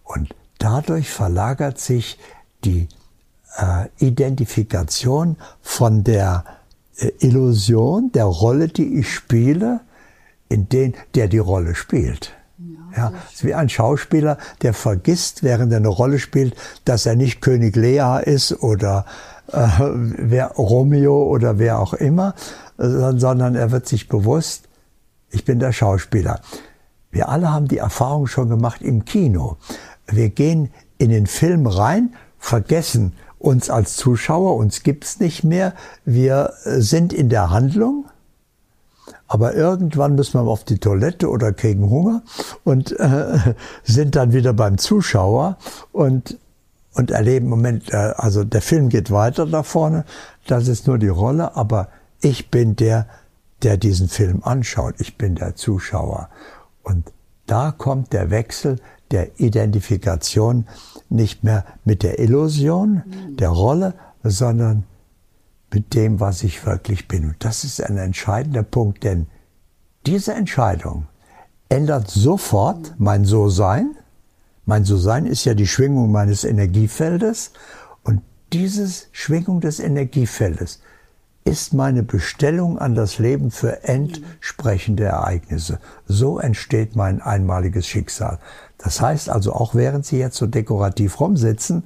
und 0.03 0.35
dadurch 0.59 1.09
verlagert 1.09 1.79
sich 1.79 2.19
die 2.63 2.87
Identifikation 3.99 5.37
von 5.61 6.03
der 6.03 6.45
äh, 6.97 7.11
Illusion, 7.19 8.11
der 8.11 8.25
Rolle, 8.25 8.67
die 8.67 8.99
ich 8.99 9.13
spiele, 9.13 9.81
in 10.49 10.69
den, 10.69 10.93
der 11.15 11.27
die 11.27 11.39
Rolle 11.39 11.75
spielt. 11.75 12.33
Ja, 12.95 13.11
es 13.27 13.35
ist 13.35 13.43
wie 13.43 13.53
ein 13.53 13.69
Schauspieler, 13.69 14.37
der 14.63 14.73
vergisst, 14.73 15.43
während 15.43 15.71
er 15.71 15.77
eine 15.77 15.89
Rolle 15.89 16.17
spielt, 16.17 16.55
dass 16.85 17.05
er 17.05 17.15
nicht 17.15 17.41
König 17.41 17.75
Lea 17.75 18.21
ist 18.23 18.63
oder 18.63 19.05
äh, 19.51 19.67
wer 19.79 20.47
Romeo 20.51 21.23
oder 21.23 21.59
wer 21.59 21.79
auch 21.79 21.93
immer, 21.93 22.33
sondern 22.77 23.55
er 23.55 23.71
wird 23.71 23.87
sich 23.87 24.07
bewusst, 24.07 24.67
ich 25.29 25.45
bin 25.45 25.59
der 25.59 25.73
Schauspieler. 25.73 26.41
Wir 27.11 27.29
alle 27.29 27.51
haben 27.51 27.67
die 27.67 27.77
Erfahrung 27.77 28.27
schon 28.27 28.49
gemacht 28.49 28.81
im 28.81 29.05
Kino. 29.05 29.57
Wir 30.07 30.29
gehen 30.29 30.71
in 30.97 31.09
den 31.09 31.27
Film 31.27 31.67
rein, 31.67 32.15
vergessen, 32.39 33.13
uns 33.39 33.69
als 33.69 33.95
Zuschauer, 33.95 34.55
uns 34.55 34.83
gibt's 34.83 35.19
nicht 35.19 35.43
mehr. 35.43 35.73
Wir 36.05 36.53
äh, 36.63 36.81
sind 36.81 37.13
in 37.13 37.29
der 37.29 37.49
Handlung, 37.49 38.05
aber 39.27 39.53
irgendwann 39.53 40.15
müssen 40.15 40.39
wir 40.39 40.49
auf 40.49 40.63
die 40.63 40.79
Toilette 40.79 41.29
oder 41.29 41.53
kriegen 41.53 41.89
Hunger 41.89 42.23
und 42.63 42.97
äh, 42.99 43.55
sind 43.83 44.15
dann 44.15 44.33
wieder 44.33 44.53
beim 44.53 44.77
Zuschauer 44.77 45.57
und, 45.91 46.37
und 46.93 47.11
erleben, 47.11 47.47
Moment, 47.47 47.93
äh, 47.93 48.13
also 48.15 48.43
der 48.43 48.61
Film 48.61 48.89
geht 48.89 49.11
weiter 49.11 49.45
da 49.45 49.63
vorne, 49.63 50.05
das 50.47 50.67
ist 50.67 50.87
nur 50.87 50.97
die 50.97 51.07
Rolle, 51.07 51.55
aber 51.55 51.89
ich 52.21 52.49
bin 52.49 52.75
der, 52.75 53.07
der 53.63 53.77
diesen 53.77 54.07
Film 54.07 54.41
anschaut, 54.43 54.95
ich 54.99 55.17
bin 55.17 55.35
der 55.35 55.55
Zuschauer. 55.55 56.29
Und 56.83 57.11
da 57.45 57.71
kommt 57.71 58.13
der 58.13 58.29
Wechsel 58.29 58.79
der 59.11 59.39
Identifikation 59.39 60.67
nicht 61.09 61.43
mehr 61.43 61.65
mit 61.85 62.03
der 62.03 62.19
Illusion 62.19 63.03
der 63.39 63.49
Rolle, 63.49 63.93
sondern 64.23 64.83
mit 65.73 65.93
dem, 65.93 66.19
was 66.19 66.43
ich 66.43 66.65
wirklich 66.65 67.07
bin. 67.07 67.25
Und 67.25 67.35
das 67.39 67.63
ist 67.63 67.81
ein 67.81 67.97
entscheidender 67.97 68.63
Punkt, 68.63 69.03
denn 69.03 69.27
diese 70.05 70.33
Entscheidung 70.33 71.07
ändert 71.69 72.09
sofort 72.09 72.95
mein 72.97 73.25
So-Sein. 73.25 73.95
Mein 74.65 74.85
So-Sein 74.85 75.25
ist 75.25 75.45
ja 75.45 75.53
die 75.53 75.67
Schwingung 75.67 76.11
meines 76.11 76.43
Energiefeldes. 76.43 77.51
Und 78.03 78.21
diese 78.53 78.87
Schwingung 79.11 79.59
des 79.59 79.79
Energiefeldes 79.79 80.81
ist 81.47 81.73
meine 81.73 82.03
Bestellung 82.03 82.77
an 82.77 82.93
das 82.93 83.19
Leben 83.19 83.51
für 83.51 83.85
entsprechende 83.85 85.05
Ereignisse. 85.05 85.79
So 86.05 86.39
entsteht 86.39 86.97
mein 86.97 87.21
einmaliges 87.21 87.87
Schicksal. 87.87 88.39
Das 88.77 88.99
heißt 88.99 89.29
also, 89.29 89.53
auch 89.53 89.73
während 89.73 90.05
Sie 90.05 90.19
jetzt 90.19 90.35
so 90.35 90.45
dekorativ 90.45 91.21
rumsitzen, 91.21 91.83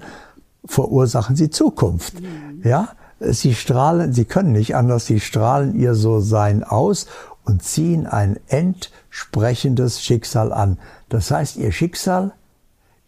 verursachen 0.66 1.36
Sie 1.36 1.52
Zukunft. 1.52 2.20
Mhm. 2.20 2.62
Ja, 2.64 2.90
Sie 3.20 3.54
strahlen, 3.54 4.14
Sie 4.14 4.26
können 4.26 4.52
nicht 4.52 4.76
anders, 4.76 5.06
Sie 5.06 5.20
strahlen 5.20 5.80
Ihr 5.80 5.94
So-Sein 5.94 6.64
aus 6.64 7.06
und 7.46 7.62
ziehen 7.62 8.08
ein 8.08 8.40
entsprechendes 8.48 10.02
Schicksal 10.02 10.52
an. 10.52 10.80
Das 11.10 11.30
heißt, 11.30 11.58
Ihr 11.58 11.72
Schicksal 11.72 12.34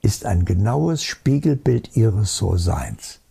ist 0.03 0.27
ein 0.27 0.45
genaues 0.45 1.03
Spiegelbild 1.03 1.97
Ihres 1.97 2.37
So-Seins. 2.37 3.21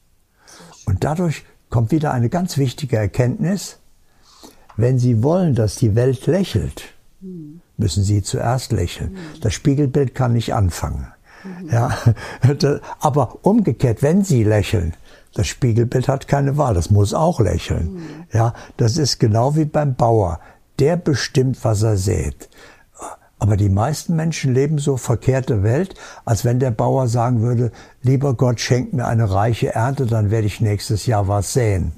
Und 0.87 1.05
dadurch 1.05 1.45
kommt 1.73 1.91
wieder 1.91 2.13
eine 2.13 2.29
ganz 2.29 2.59
wichtige 2.59 2.99
Erkenntnis. 2.99 3.79
Wenn 4.77 4.99
Sie 4.99 5.23
wollen, 5.23 5.55
dass 5.57 5.75
die 5.77 5.97
Welt 5.97 6.27
lächelt, 6.27 6.95
müssen 7.77 8.05
Sie 8.05 8.23
zuerst 8.23 8.73
lächeln. 8.73 9.17
Das 9.41 9.55
Spiegelbild 9.55 10.15
kann 10.15 10.35
nicht 10.35 10.55
anfangen. 10.55 11.09
Ja, 11.69 11.97
aber 13.01 13.39
umgekehrt, 13.43 14.03
wenn 14.03 14.23
Sie 14.23 14.45
lächeln, 14.45 14.95
das 15.35 15.49
Spiegelbild 15.49 16.09
hat 16.09 16.29
keine 16.29 16.59
Wahl, 16.59 16.75
das 16.75 16.91
muss 16.91 17.15
auch 17.15 17.41
lächeln. 17.41 18.03
Ja, 18.33 18.53
das 18.77 18.99
ist 18.99 19.19
genau 19.19 19.57
wie 19.57 19.65
beim 19.65 19.95
Bauer. 19.95 20.41
Der 20.79 20.97
bestimmt, 20.97 21.65
was 21.65 21.83
er 21.83 21.97
sät. 21.97 22.51
Aber 23.43 23.57
die 23.57 23.71
meisten 23.71 24.15
Menschen 24.15 24.55
leben 24.55 24.79
so 24.79 24.97
verkehrte 24.97 25.65
Welt, 25.65 25.97
als 26.25 26.45
wenn 26.45 26.61
der 26.61 26.71
Bauer 26.71 27.09
sagen 27.09 27.43
würde, 27.43 27.73
lieber 28.01 28.35
Gott, 28.35 28.61
schenk 28.61 28.93
mir 28.93 29.09
eine 29.09 29.33
reiche 29.33 29.75
Ernte, 29.75 30.07
dann 30.07 30.31
werde 30.31 30.47
ich 30.47 30.61
nächstes 30.61 31.07
Jahr 31.07 31.27
was 31.27 31.53
säen. 31.53 31.91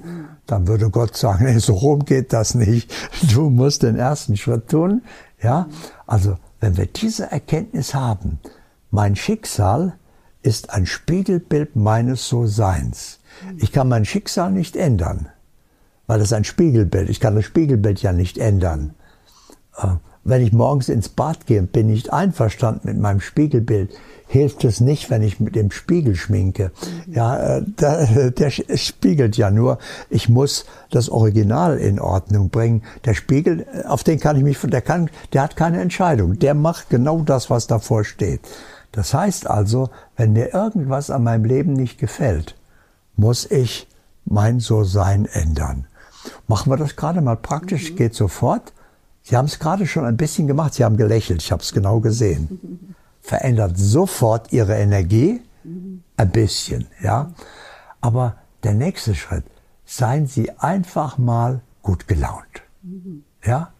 Dann 0.47 0.67
würde 0.67 0.89
Gott 0.89 1.15
sagen, 1.15 1.45
nee, 1.53 1.59
so 1.59 1.73
rum 1.73 2.03
geht 2.03 2.33
das 2.33 2.55
nicht. 2.55 2.91
Du 3.31 3.51
musst 3.51 3.83
den 3.83 3.95
ersten 3.95 4.37
Schritt 4.37 4.69
tun. 4.69 5.03
Ja, 5.39 5.67
also 6.07 6.39
wenn 6.61 6.77
wir 6.77 6.87
diese 6.87 7.31
Erkenntnis 7.31 7.93
haben, 7.93 8.39
mein 8.89 9.15
Schicksal 9.15 9.93
ist 10.41 10.71
ein 10.71 10.87
Spiegelbild 10.87 11.75
meines 11.75 12.27
So-Seins. 12.27 13.19
Ich 13.57 13.71
kann 13.71 13.87
mein 13.87 14.05
Schicksal 14.05 14.51
nicht 14.51 14.75
ändern, 14.75 15.29
weil 16.07 16.17
das 16.17 16.33
ein 16.33 16.43
Spiegelbild. 16.43 17.07
Ich 17.07 17.19
kann 17.19 17.35
das 17.35 17.45
Spiegelbild 17.45 18.01
ja 18.01 18.13
nicht 18.13 18.39
ändern. 18.39 18.95
Wenn 20.25 20.41
ich 20.41 20.51
morgens 20.51 20.89
ins 20.89 21.07
Bad 21.07 21.45
gehe 21.45 21.59
und 21.59 21.71
bin 21.71 21.87
nicht 21.87 22.11
einverstanden 22.11 22.87
mit 22.87 22.97
meinem 22.97 23.21
Spiegelbild, 23.21 23.91
hilft 24.27 24.63
es 24.63 24.81
nicht, 24.81 25.09
wenn 25.11 25.21
ich 25.21 25.39
mit 25.39 25.55
dem 25.55 25.69
Spiegel 25.69 26.15
schminke. 26.15 26.71
Ja, 27.07 27.57
äh, 27.57 27.63
der, 27.79 28.31
der 28.31 28.49
spiegelt 28.49 29.37
ja 29.37 29.51
nur. 29.51 29.77
Ich 30.09 30.27
muss 30.27 30.65
das 30.89 31.09
Original 31.09 31.77
in 31.77 31.99
Ordnung 31.99 32.49
bringen. 32.49 32.81
Der 33.05 33.13
Spiegel, 33.13 33.67
äh, 33.71 33.85
auf 33.85 34.03
den 34.03 34.19
kann 34.19 34.35
ich 34.35 34.43
mich, 34.43 34.59
der 34.59 34.81
kann, 34.81 35.09
der 35.31 35.43
hat 35.43 35.55
keine 35.55 35.79
Entscheidung. 35.79 36.39
Der 36.39 36.55
macht 36.55 36.89
genau 36.89 37.21
das, 37.21 37.49
was 37.49 37.67
davor 37.67 38.03
steht. 38.03 38.41
Das 38.91 39.13
heißt 39.13 39.47
also, 39.47 39.89
wenn 40.17 40.33
mir 40.33 40.53
irgendwas 40.53 41.09
an 41.09 41.23
meinem 41.23 41.45
Leben 41.45 41.73
nicht 41.73 41.99
gefällt, 41.99 42.55
muss 43.15 43.49
ich 43.49 43.87
mein 44.25 44.59
So-Sein 44.59 45.25
ändern. 45.25 45.85
Machen 46.47 46.71
wir 46.71 46.77
das 46.77 46.95
gerade 46.95 47.21
mal 47.21 47.37
praktisch, 47.37 47.91
mhm. 47.91 47.95
geht 47.97 48.15
sofort. 48.15 48.73
Sie 49.27 49.35
haben 49.35 49.45
es 49.45 49.57
gerade 49.57 49.87
schon 49.87 50.05
ein 50.05 50.17
bisschen 50.17 50.45
gemacht, 50.45 50.75
Sie 50.75 50.83
haben 50.83 50.97
gelächelt, 50.97 51.41
ich 51.41 51.51
habe 51.51 51.63
es 51.63 51.73
genau 51.73 51.99
gesehen. 51.99 52.95
Verändert 53.21 53.75
sofort 53.75 54.53
Ihre 54.53 54.75
Energie, 54.75 55.41
ein 56.15 56.31
bisschen, 56.31 56.85
ja. 57.01 57.31
Aber 58.01 58.35
der 58.63 58.75
nächste 58.75 59.15
Schritt, 59.15 59.43
seien 59.83 60.27
Sie 60.27 60.51
einfach 60.59 61.17
mal 61.17 61.61
gut 61.81 62.07
gelaunt, 62.07 62.61
ja. 63.43 63.71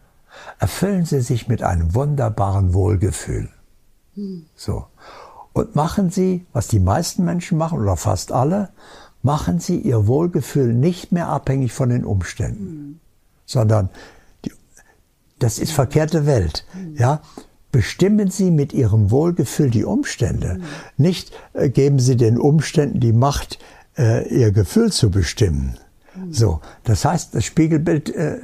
Erfüllen 0.58 1.04
Sie 1.04 1.20
sich 1.20 1.46
mit 1.46 1.62
einem 1.62 1.94
wunderbaren 1.94 2.74
Wohlgefühl. 2.74 3.48
So. 4.56 4.86
Und 5.52 5.76
machen 5.76 6.10
Sie, 6.10 6.44
was 6.52 6.66
die 6.66 6.80
meisten 6.80 7.24
Menschen 7.24 7.56
machen, 7.56 7.78
oder 7.78 7.96
fast 7.96 8.32
alle, 8.32 8.70
machen 9.22 9.60
Sie 9.60 9.78
Ihr 9.78 10.08
Wohlgefühl 10.08 10.74
nicht 10.74 11.12
mehr 11.12 11.28
abhängig 11.28 11.72
von 11.72 11.88
den 11.88 12.04
Umständen, 12.04 13.00
sondern 13.44 13.90
das 15.38 15.58
ist 15.58 15.72
verkehrte 15.72 16.26
Welt. 16.26 16.64
Ja, 16.94 17.20
bestimmen 17.72 18.30
Sie 18.30 18.50
mit 18.50 18.72
Ihrem 18.72 19.10
Wohlgefühl 19.10 19.70
die 19.70 19.84
Umstände. 19.84 20.60
Nicht 20.96 21.32
äh, 21.52 21.68
geben 21.68 21.98
Sie 21.98 22.16
den 22.16 22.38
Umständen 22.38 23.00
die 23.00 23.12
Macht, 23.12 23.58
äh, 23.98 24.26
Ihr 24.28 24.52
Gefühl 24.52 24.92
zu 24.92 25.10
bestimmen. 25.10 25.78
So, 26.30 26.60
das 26.84 27.04
heißt, 27.04 27.34
das 27.34 27.44
Spiegelbild, 27.44 28.14
äh, 28.14 28.38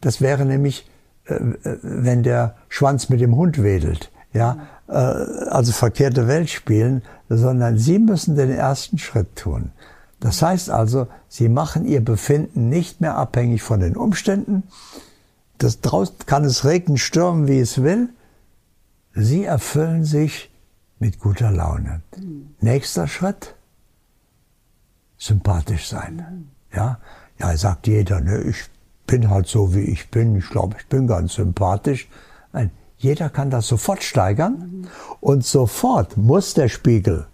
das 0.00 0.20
wäre 0.20 0.44
nämlich, 0.44 0.90
äh, 1.26 1.34
äh, 1.34 1.78
wenn 1.82 2.22
der 2.22 2.56
Schwanz 2.68 3.08
mit 3.08 3.20
dem 3.20 3.36
Hund 3.36 3.62
wedelt. 3.62 4.10
Ja, 4.34 4.66
äh, 4.88 4.92
also 4.92 5.72
verkehrte 5.72 6.28
Welt 6.28 6.50
spielen, 6.50 7.02
sondern 7.28 7.78
Sie 7.78 7.98
müssen 7.98 8.36
den 8.36 8.50
ersten 8.50 8.98
Schritt 8.98 9.36
tun. 9.36 9.70
Das 10.20 10.40
heißt 10.40 10.70
also, 10.70 11.06
sie 11.28 11.50
machen 11.50 11.84
ihr 11.84 12.02
Befinden 12.02 12.70
nicht 12.70 13.02
mehr 13.02 13.16
abhängig 13.16 13.62
von 13.62 13.80
den 13.80 13.94
Umständen. 13.94 14.62
Das 15.58 15.80
draußen 15.80 16.16
kann 16.26 16.44
es 16.44 16.64
regnen, 16.64 16.98
stürmen, 16.98 17.48
wie 17.48 17.60
es 17.60 17.82
will. 17.82 18.08
Sie 19.14 19.44
erfüllen 19.44 20.04
sich 20.04 20.50
mit 20.98 21.20
guter 21.20 21.50
Laune. 21.50 22.02
Mhm. 22.16 22.54
Nächster 22.60 23.06
Schritt, 23.06 23.54
sympathisch 25.16 25.88
sein. 25.88 26.16
Mhm. 26.16 26.76
Ja, 26.76 26.98
ja, 27.38 27.56
sagt 27.56 27.86
jeder, 27.86 28.20
ne, 28.20 28.40
ich 28.42 28.64
bin 29.06 29.30
halt 29.30 29.46
so, 29.46 29.74
wie 29.74 29.84
ich 29.84 30.10
bin. 30.10 30.36
Ich 30.36 30.48
glaube, 30.50 30.76
ich 30.78 30.86
bin 30.88 31.06
ganz 31.06 31.34
sympathisch. 31.34 32.08
Nein, 32.52 32.70
jeder 32.96 33.28
kann 33.30 33.50
das 33.50 33.68
sofort 33.68 34.02
steigern 34.02 34.52
mhm. 34.52 34.88
und 35.20 35.44
sofort 35.44 36.16
muss 36.16 36.54
der 36.54 36.68
Spiegel 36.68 37.26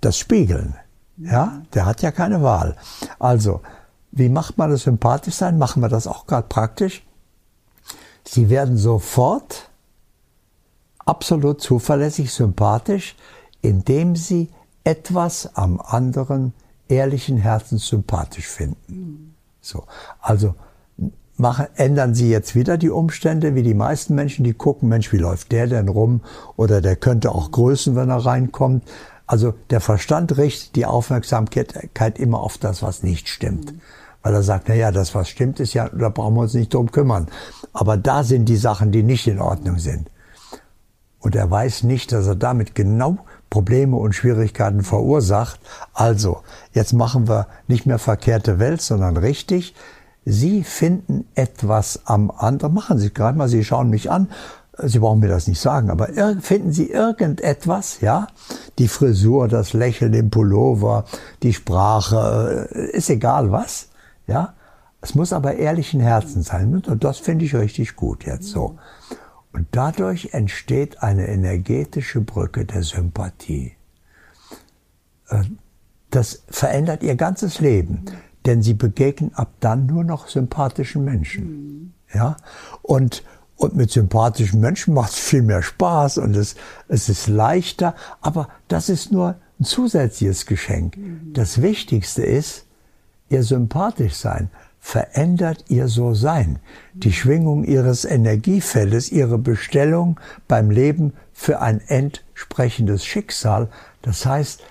das 0.00 0.18
spiegeln. 0.18 0.74
Ja, 1.16 1.62
der 1.72 1.86
hat 1.86 2.02
ja 2.02 2.10
keine 2.10 2.42
Wahl. 2.42 2.76
Also, 3.18 3.62
wie 4.12 4.28
macht 4.28 4.58
man 4.58 4.70
das 4.70 4.82
sympathisch 4.82 5.34
sein? 5.34 5.56
Machen 5.58 5.80
wir 5.80 5.88
das 5.88 6.06
auch 6.06 6.26
gerade 6.26 6.48
praktisch. 6.48 7.05
Sie 8.26 8.50
werden 8.50 8.76
sofort 8.76 9.70
absolut 10.98 11.60
zuverlässig, 11.60 12.32
sympathisch, 12.32 13.16
indem 13.62 14.16
Sie 14.16 14.48
etwas 14.84 15.56
am 15.56 15.80
anderen 15.80 16.52
ehrlichen 16.88 17.36
Herzens 17.36 17.86
sympathisch 17.86 18.46
finden. 18.46 19.34
So. 19.60 19.84
Also, 20.20 20.54
machen, 21.36 21.66
ändern 21.76 22.14
Sie 22.14 22.30
jetzt 22.30 22.54
wieder 22.54 22.78
die 22.78 22.90
Umstände, 22.90 23.54
wie 23.54 23.62
die 23.62 23.74
meisten 23.74 24.14
Menschen, 24.14 24.44
die 24.44 24.54
gucken, 24.54 24.88
Mensch, 24.88 25.12
wie 25.12 25.18
läuft 25.18 25.52
der 25.52 25.66
denn 25.66 25.88
rum? 25.88 26.20
Oder 26.56 26.80
der 26.80 26.96
könnte 26.96 27.32
auch 27.32 27.50
grüßen, 27.50 27.96
wenn 27.96 28.10
er 28.10 28.24
reinkommt. 28.24 28.84
Also 29.26 29.54
der 29.70 29.80
Verstand 29.80 30.36
richtet 30.36 30.76
die 30.76 30.86
Aufmerksamkeit 30.86 32.18
immer 32.18 32.40
auf 32.40 32.58
das, 32.58 32.82
was 32.82 33.02
nicht 33.02 33.28
stimmt. 33.28 33.74
Weil 34.26 34.34
er 34.34 34.42
sagt, 34.42 34.68
na 34.68 34.74
ja, 34.74 34.90
das, 34.90 35.14
was 35.14 35.28
stimmt, 35.28 35.60
ist 35.60 35.72
ja, 35.72 35.88
da 35.88 36.08
brauchen 36.08 36.34
wir 36.34 36.40
uns 36.40 36.54
nicht 36.54 36.74
drum 36.74 36.90
kümmern. 36.90 37.28
Aber 37.72 37.96
da 37.96 38.24
sind 38.24 38.48
die 38.48 38.56
Sachen, 38.56 38.90
die 38.90 39.04
nicht 39.04 39.28
in 39.28 39.40
Ordnung 39.40 39.78
sind. 39.78 40.10
Und 41.20 41.36
er 41.36 41.48
weiß 41.48 41.84
nicht, 41.84 42.10
dass 42.10 42.26
er 42.26 42.34
damit 42.34 42.74
genau 42.74 43.18
Probleme 43.50 43.94
und 43.96 44.16
Schwierigkeiten 44.16 44.82
verursacht. 44.82 45.60
Also, 45.94 46.38
jetzt 46.72 46.92
machen 46.92 47.28
wir 47.28 47.46
nicht 47.68 47.86
mehr 47.86 48.00
verkehrte 48.00 48.58
Welt, 48.58 48.82
sondern 48.82 49.16
richtig. 49.16 49.76
Sie 50.24 50.64
finden 50.64 51.28
etwas 51.36 52.00
am 52.06 52.32
anderen. 52.32 52.74
Machen 52.74 52.98
Sie 52.98 53.14
gerade 53.14 53.38
mal, 53.38 53.48
Sie 53.48 53.62
schauen 53.62 53.90
mich 53.90 54.10
an 54.10 54.26
Sie 54.82 54.98
brauchen 54.98 55.20
mir 55.20 55.28
das 55.28 55.46
nicht 55.46 55.60
sagen, 55.60 55.90
aber 55.90 56.08
finden 56.40 56.72
Sie 56.72 56.90
irgendetwas, 56.90 58.00
ja? 58.02 58.26
Die 58.78 58.88
Frisur, 58.88 59.48
das 59.48 59.72
Lächeln 59.72 60.12
im 60.12 60.28
Pullover, 60.28 61.06
die 61.42 61.54
Sprache, 61.54 62.68
äh, 62.74 62.90
ist 62.90 63.08
egal 63.08 63.50
was, 63.50 63.85
ja? 64.26 64.54
Es 65.00 65.14
muss 65.14 65.32
aber 65.32 65.54
ehrlichen 65.56 66.00
Herzen 66.00 66.42
sein. 66.42 66.74
Und 66.74 67.04
das 67.04 67.18
finde 67.18 67.44
ich 67.44 67.54
richtig 67.54 67.96
gut 67.96 68.24
jetzt 68.24 68.48
so. 68.48 68.78
Und 69.52 69.68
dadurch 69.70 70.30
entsteht 70.32 71.02
eine 71.02 71.28
energetische 71.28 72.20
Brücke 72.20 72.64
der 72.64 72.82
Sympathie. 72.82 73.72
Äh, 75.28 75.44
das 76.10 76.44
verändert 76.48 77.02
ihr 77.02 77.14
ganzes 77.14 77.60
Leben, 77.60 78.04
denn 78.46 78.62
sie 78.62 78.74
begegnen 78.74 79.34
ab 79.34 79.52
dann 79.60 79.86
nur 79.86 80.04
noch 80.04 80.28
sympathischen 80.28 81.04
Menschen. 81.04 81.94
Ja? 82.12 82.36
Und 82.82 83.22
und 83.56 83.74
mit 83.74 83.90
sympathischen 83.90 84.60
Menschen 84.60 84.92
macht 84.92 85.12
es 85.12 85.18
viel 85.18 85.42
mehr 85.42 85.62
Spaß 85.62 86.18
und 86.18 86.36
es, 86.36 86.56
es 86.88 87.08
ist 87.08 87.26
leichter. 87.26 87.94
Aber 88.20 88.48
das 88.68 88.88
ist 88.90 89.12
nur 89.12 89.36
ein 89.58 89.64
zusätzliches 89.64 90.44
Geschenk. 90.44 90.98
Das 91.32 91.62
Wichtigste 91.62 92.22
ist, 92.22 92.65
ihr 93.28 93.42
sympathisch 93.42 94.14
sein 94.14 94.50
verändert 94.86 95.64
ihr 95.66 95.88
so 95.88 96.14
sein. 96.14 96.60
Die 96.94 97.12
Schwingung 97.12 97.64
ihres 97.64 98.04
Energiefeldes, 98.04 99.10
ihre 99.10 99.36
Bestellung 99.36 100.20
beim 100.46 100.70
Leben 100.70 101.12
für 101.32 101.60
ein 101.60 101.80
entsprechendes 101.80 103.04
Schicksal. 103.04 103.68
Das 104.02 104.24
heißt, 104.24 104.62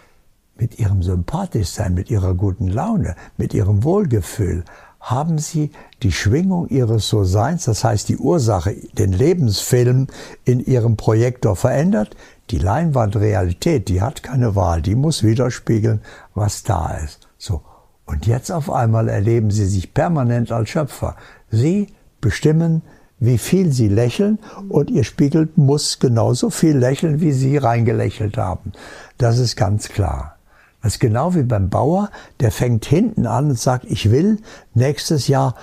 mit 0.57 0.79
ihrem 0.79 1.03
Sympathischsein, 1.03 1.93
mit 1.93 2.09
ihrer 2.09 2.33
guten 2.33 2.69
Laune, 2.69 3.17
mit 3.35 3.53
ihrem 3.53 3.83
Wohlgefühl 3.83 4.63
haben 5.01 5.37
sie 5.37 5.71
die 6.01 6.13
Schwingung 6.13 6.69
ihres 6.69 7.09
So-Seins, 7.09 7.65
das 7.65 7.83
heißt 7.83 8.07
die 8.07 8.17
Ursache, 8.17 8.73
den 8.93 9.11
Lebensfilm 9.11 10.07
in 10.45 10.65
ihrem 10.65 10.95
Projektor 10.95 11.57
verändert. 11.57 12.15
Die 12.51 12.57
Leinwand 12.57 13.17
Realität, 13.17 13.89
die 13.89 14.01
hat 14.01 14.23
keine 14.23 14.55
Wahl, 14.55 14.81
die 14.81 14.95
muss 14.95 15.23
widerspiegeln, 15.23 15.99
was 16.33 16.63
da 16.63 16.93
ist. 16.95 17.27
So. 17.37 17.61
Und 18.05 18.27
jetzt 18.27 18.51
auf 18.51 18.71
einmal 18.71 19.09
erleben 19.09 19.51
sie 19.51 19.65
sich 19.65 19.93
permanent 19.93 20.51
als 20.51 20.69
Schöpfer. 20.69 21.15
Sie 21.49 21.87
bestimmen, 22.21 22.81
wie 23.19 23.37
viel 23.37 23.71
sie 23.71 23.87
lächeln 23.87 24.39
und 24.69 24.91
ihr 24.91 25.03
Spiegel 25.03 25.49
muss 25.55 25.99
genauso 25.99 26.49
viel 26.49 26.77
lächeln, 26.77 27.21
wie 27.21 27.31
sie 27.31 27.57
reingelächelt 27.57 28.37
haben. 28.37 28.73
Das 29.17 29.39
ist 29.39 29.55
ganz 29.55 29.89
klar. 29.89 30.37
Das 30.81 30.93
ist 30.93 30.99
genau 30.99 31.33
wie 31.33 31.43
beim 31.43 31.69
Bauer, 31.69 32.11
der 32.41 32.51
fängt 32.51 32.85
hinten 32.85 33.25
an 33.25 33.49
und 33.49 33.59
sagt, 33.59 33.85
ich 33.85 34.11
will 34.11 34.37
nächstes 34.75 35.27
Jahr 35.27 35.55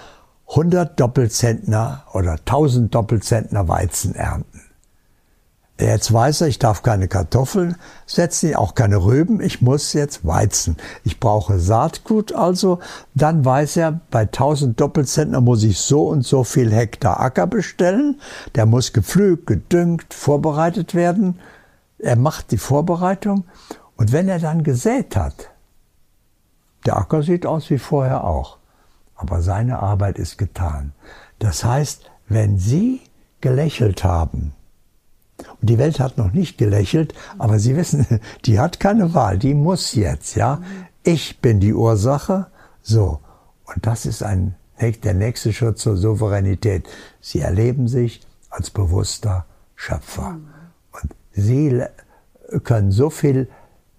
100 0.49 0.99
Doppelzentner 0.99 2.05
oder 2.13 2.33
1000 2.33 2.93
Doppelzentner 2.93 3.69
Weizen 3.69 4.15
ernten. 4.15 4.63
Jetzt 5.83 6.13
weiß 6.13 6.43
er, 6.43 6.47
ich 6.47 6.61
darf 6.61 6.85
keine 6.85 7.09
Kartoffeln 7.09 7.75
setzen, 8.07 8.55
auch 8.55 8.77
keine 8.77 9.05
Rüben, 9.05 9.41
ich 9.41 9.63
muss 9.63 9.93
jetzt 9.95 10.25
Weizen. 10.25 10.77
Ich 11.03 11.19
brauche 11.19 11.59
Saatgut 11.59 12.33
also, 12.33 12.79
dann 13.15 13.45
weiß 13.45 13.79
er, 13.79 14.01
bei 14.13 14.21
1000 14.21 14.81
Doppelzentner 14.81 15.41
muss 15.41 15.65
ich 15.65 15.79
so 15.81 16.07
und 16.07 16.25
so 16.25 16.45
viel 16.45 16.73
Hektar 16.73 17.19
Acker 17.19 17.49
bestellen, 17.49 18.21
der 18.55 18.65
muss 18.65 18.93
gepflügt, 18.93 19.49
gedüngt, 19.49 20.15
vorbereitet 20.15 20.95
werden. 20.95 21.41
Er 21.99 22.17
macht 22.17 22.53
die 22.53 22.59
Vorbereitung 22.59 23.45
und 23.97 24.13
wenn 24.13 24.29
er 24.29 24.39
dann 24.39 24.63
gesät 24.63 25.17
hat, 25.17 25.51
der 26.87 26.97
Acker 26.97 27.25
sieht 27.25 27.45
aus 27.45 27.71
wie 27.71 27.79
vorher 27.79 28.23
auch, 28.23 28.59
aber 29.17 29.43
seine 29.43 29.81
Arbeit 29.81 30.21
ist 30.21 30.39
getan. 30.39 30.93
Das 31.41 31.65
heißt, 31.65 32.09
wenn 32.29 32.57
Sie 32.57 33.01
gelächelt 33.41 34.05
haben, 34.05 34.55
und 35.61 35.71
die 35.71 35.79
Welt 35.79 36.01
hat 36.01 36.19
noch 36.19 36.33
nicht 36.33 36.59
gelächelt, 36.59 37.15
aber 37.39 37.59
Sie 37.59 37.77
wissen, 37.77 38.07
die 38.45 38.59
hat 38.59 38.81
keine 38.81 39.15
Wahl, 39.15 39.39
die 39.39 39.55
muss 39.55 39.95
jetzt, 39.95 40.37
ja. 40.37 40.61
Ich 41.05 41.41
bin 41.41 41.61
die 41.61 41.75
Ursache, 41.75 42.47
so. 42.81 43.21
Und 43.65 43.87
das 43.87 44.07
ist 44.07 44.23
ein, 44.23 44.55
der 44.81 45.15
nächste 45.15 45.53
Schritt 45.53 45.79
zur 45.79 45.97
Souveränität. 45.97 46.89
Sie 47.21 47.41
erleben 47.41 47.89
sich 47.89 48.21
als 48.51 48.71
bewusster 48.71 49.47
Schöpfer. 49.75 50.39
Und 50.93 51.15
Sie 51.33 51.83
können 52.65 52.91
so 52.91 53.09
viel 53.09 53.49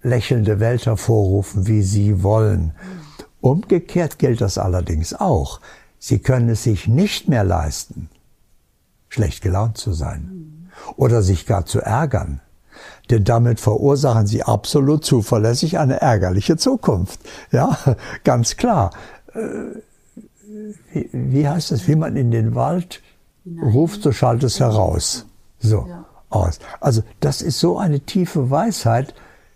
lächelnde 0.02 0.60
Welt 0.60 0.86
hervorrufen, 0.86 1.66
wie 1.66 1.82
Sie 1.82 2.22
wollen. 2.22 2.72
Umgekehrt 3.40 4.18
gilt 4.18 4.40
das 4.40 4.58
allerdings 4.58 5.14
auch. 5.14 5.60
Sie 5.98 6.18
können 6.18 6.50
es 6.50 6.62
sich 6.62 6.86
nicht 6.86 7.28
mehr 7.28 7.44
leisten, 7.44 8.08
schlecht 9.08 9.42
gelaunt 9.42 9.78
zu 9.78 9.92
sein 9.92 10.63
oder 10.96 11.22
sich 11.22 11.46
gar 11.46 11.66
zu 11.66 11.80
ärgern. 11.80 12.40
Denn 13.10 13.24
damit 13.24 13.60
verursachen 13.60 14.26
Sie 14.26 14.42
absolut 14.42 15.04
zuverlässig 15.04 15.78
eine 15.78 16.00
ärgerliche 16.00 16.56
Zukunft. 16.56 17.20
Ja, 17.52 17.76
ganz 18.24 18.56
klar. 18.56 18.90
Äh, 19.34 19.80
wie, 20.92 21.10
wie 21.12 21.48
heißt 21.48 21.72
es, 21.72 21.88
wie 21.88 21.96
man 21.96 22.16
in 22.16 22.30
den 22.30 22.54
Wald 22.54 23.02
Nein. 23.44 23.72
ruft, 23.72 24.02
so 24.02 24.12
schallt 24.12 24.42
es 24.44 24.60
heraus. 24.60 25.26
So, 25.58 25.86
ja. 25.88 26.04
aus. 26.30 26.58
Also 26.80 27.02
das 27.20 27.42
ist 27.42 27.58
so 27.58 27.78
eine 27.78 28.00
tiefe 28.00 28.50
Weisheit, 28.50 29.14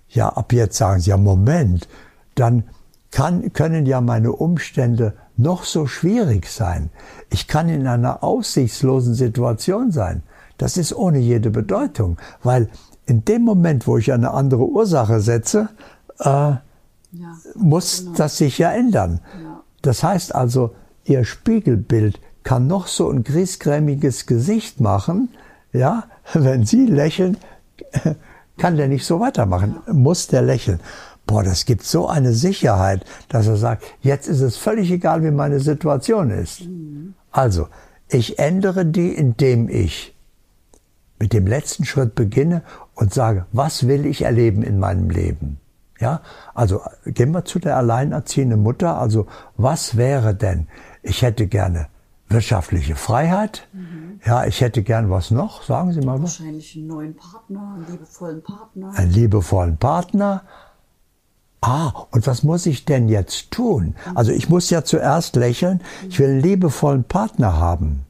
ja, 0.09 0.29
ab 0.31 0.53
jetzt 0.53 0.77
sagen 0.77 1.01
sie, 1.01 1.11
ja, 1.11 1.17
Moment, 1.17 1.89
dann 2.35 2.65
kann, 3.11 3.53
können 3.53 3.87
ja 3.87 4.01
meine 4.01 4.33
Umstände 4.33 5.15
noch 5.37 5.65
so 5.65 5.87
schwierig 5.87 6.49
sein. 6.49 6.91
Ich 7.31 7.47
kann 7.47 7.69
in 7.69 7.87
einer 7.87 8.25
aussichtslosen 8.25 9.15
Situation 9.15 9.93
sein. 9.93 10.23
Das 10.59 10.77
ist 10.77 10.92
ohne 10.92 11.18
jede 11.18 11.51
Bedeutung, 11.51 12.18
weil 12.42 12.68
in 13.07 13.25
dem 13.25 13.42
Moment, 13.42 13.87
wo 13.87 13.97
ich 13.97 14.12
eine 14.12 14.33
andere 14.33 14.66
Ursache 14.66 15.21
setze, 15.21 15.71
äh, 16.21 16.29
ja, 16.29 16.61
muss 17.55 18.01
genau. 18.05 18.16
das 18.16 18.37
sich 18.37 18.59
ja 18.59 18.71
ändern. 18.73 19.21
Ja. 19.42 19.62
Das 19.83 20.03
heißt 20.03 20.35
also, 20.35 20.75
Ihr 21.05 21.25
Spiegelbild 21.25 22.21
kann 22.42 22.66
noch 22.66 22.87
so 22.87 23.09
ein 23.09 23.25
griesgrämiges 23.25 24.27
Gesicht 24.27 24.81
machen, 24.81 25.31
ja, 25.73 26.05
wenn 26.35 26.66
Sie 26.66 26.87
lächeln, 26.87 27.38
kann 28.59 28.77
der 28.77 28.88
nicht 28.88 29.07
so 29.07 29.21
weitermachen, 29.21 29.77
muss 29.90 30.27
der 30.27 30.42
lächeln. 30.42 30.81
Boah, 31.27 31.42
das 31.42 31.66
gibt 31.66 31.85
so 31.85 32.09
eine 32.09 32.33
Sicherheit, 32.33 33.05
dass 33.29 33.47
er 33.47 33.57
sagt, 33.57 33.85
jetzt 34.01 34.29
ist 34.29 34.40
es 34.40 34.57
völlig 34.57 34.90
egal, 34.90 35.23
wie 35.23 35.31
meine 35.31 35.61
Situation 35.61 36.31
ist. 36.31 36.62
Also, 37.31 37.68
ich 38.09 38.38
ändere 38.38 38.87
die, 38.87 39.12
indem 39.12 39.68
ich 39.68 40.14
mit 41.19 41.33
dem 41.33 41.47
letzten 41.47 41.85
Schritt 41.85 42.15
beginne 42.15 42.63
und 42.95 43.13
sage, 43.13 43.47
was 43.53 43.87
will 43.87 44.07
ich 44.07 44.23
erleben 44.23 44.63
in 44.63 44.79
meinem 44.79 45.11
Leben? 45.11 45.59
Ja, 46.01 46.21
also 46.55 46.81
gehen 47.07 47.33
wir 47.33 47.45
zu 47.45 47.59
der 47.59 47.77
alleinerziehenden 47.77 48.63
Mutter. 48.63 48.99
Also 48.99 49.27
was 49.57 49.97
wäre 49.97 50.35
denn? 50.35 50.69
Ich 51.03 51.23
hätte 51.23 51.49
gerne 51.49 51.89
wirtschaftliche 52.29 52.95
Freiheit. 52.95 53.67
Mhm. 53.73 54.21
Ja, 54.25 54.45
ich 54.45 54.61
hätte 54.61 54.83
gern 54.83 55.11
was 55.11 55.31
noch. 55.31 55.63
Sagen 55.63 55.93
Sie 55.93 56.01
mal 56.01 56.23
was. 56.23 56.39
Wahrscheinlich 56.39 56.77
einen 56.77 56.87
neuen 56.87 57.17
Partner, 57.17 57.75
einen 57.75 57.87
liebevollen 57.91 58.43
Partner. 58.43 58.93
Einen 58.95 59.11
liebevollen 59.13 59.77
Partner. 59.79 60.43
Ah, 61.61 61.89
und 62.13 62.27
was 62.29 62.45
muss 62.45 62.67
ich 62.67 62.85
denn 62.85 63.09
jetzt 63.09 63.51
tun? 63.51 63.97
Mhm. 64.07 64.17
Also 64.17 64.31
ich 64.31 64.49
muss 64.49 64.71
ja 64.71 64.85
zuerst 64.85 65.35
lächeln. 65.35 65.81
Ich 66.09 66.19
will 66.21 66.29
einen 66.29 66.41
liebevollen 66.41 67.05
Partner 67.05 67.57
haben. 67.57 68.05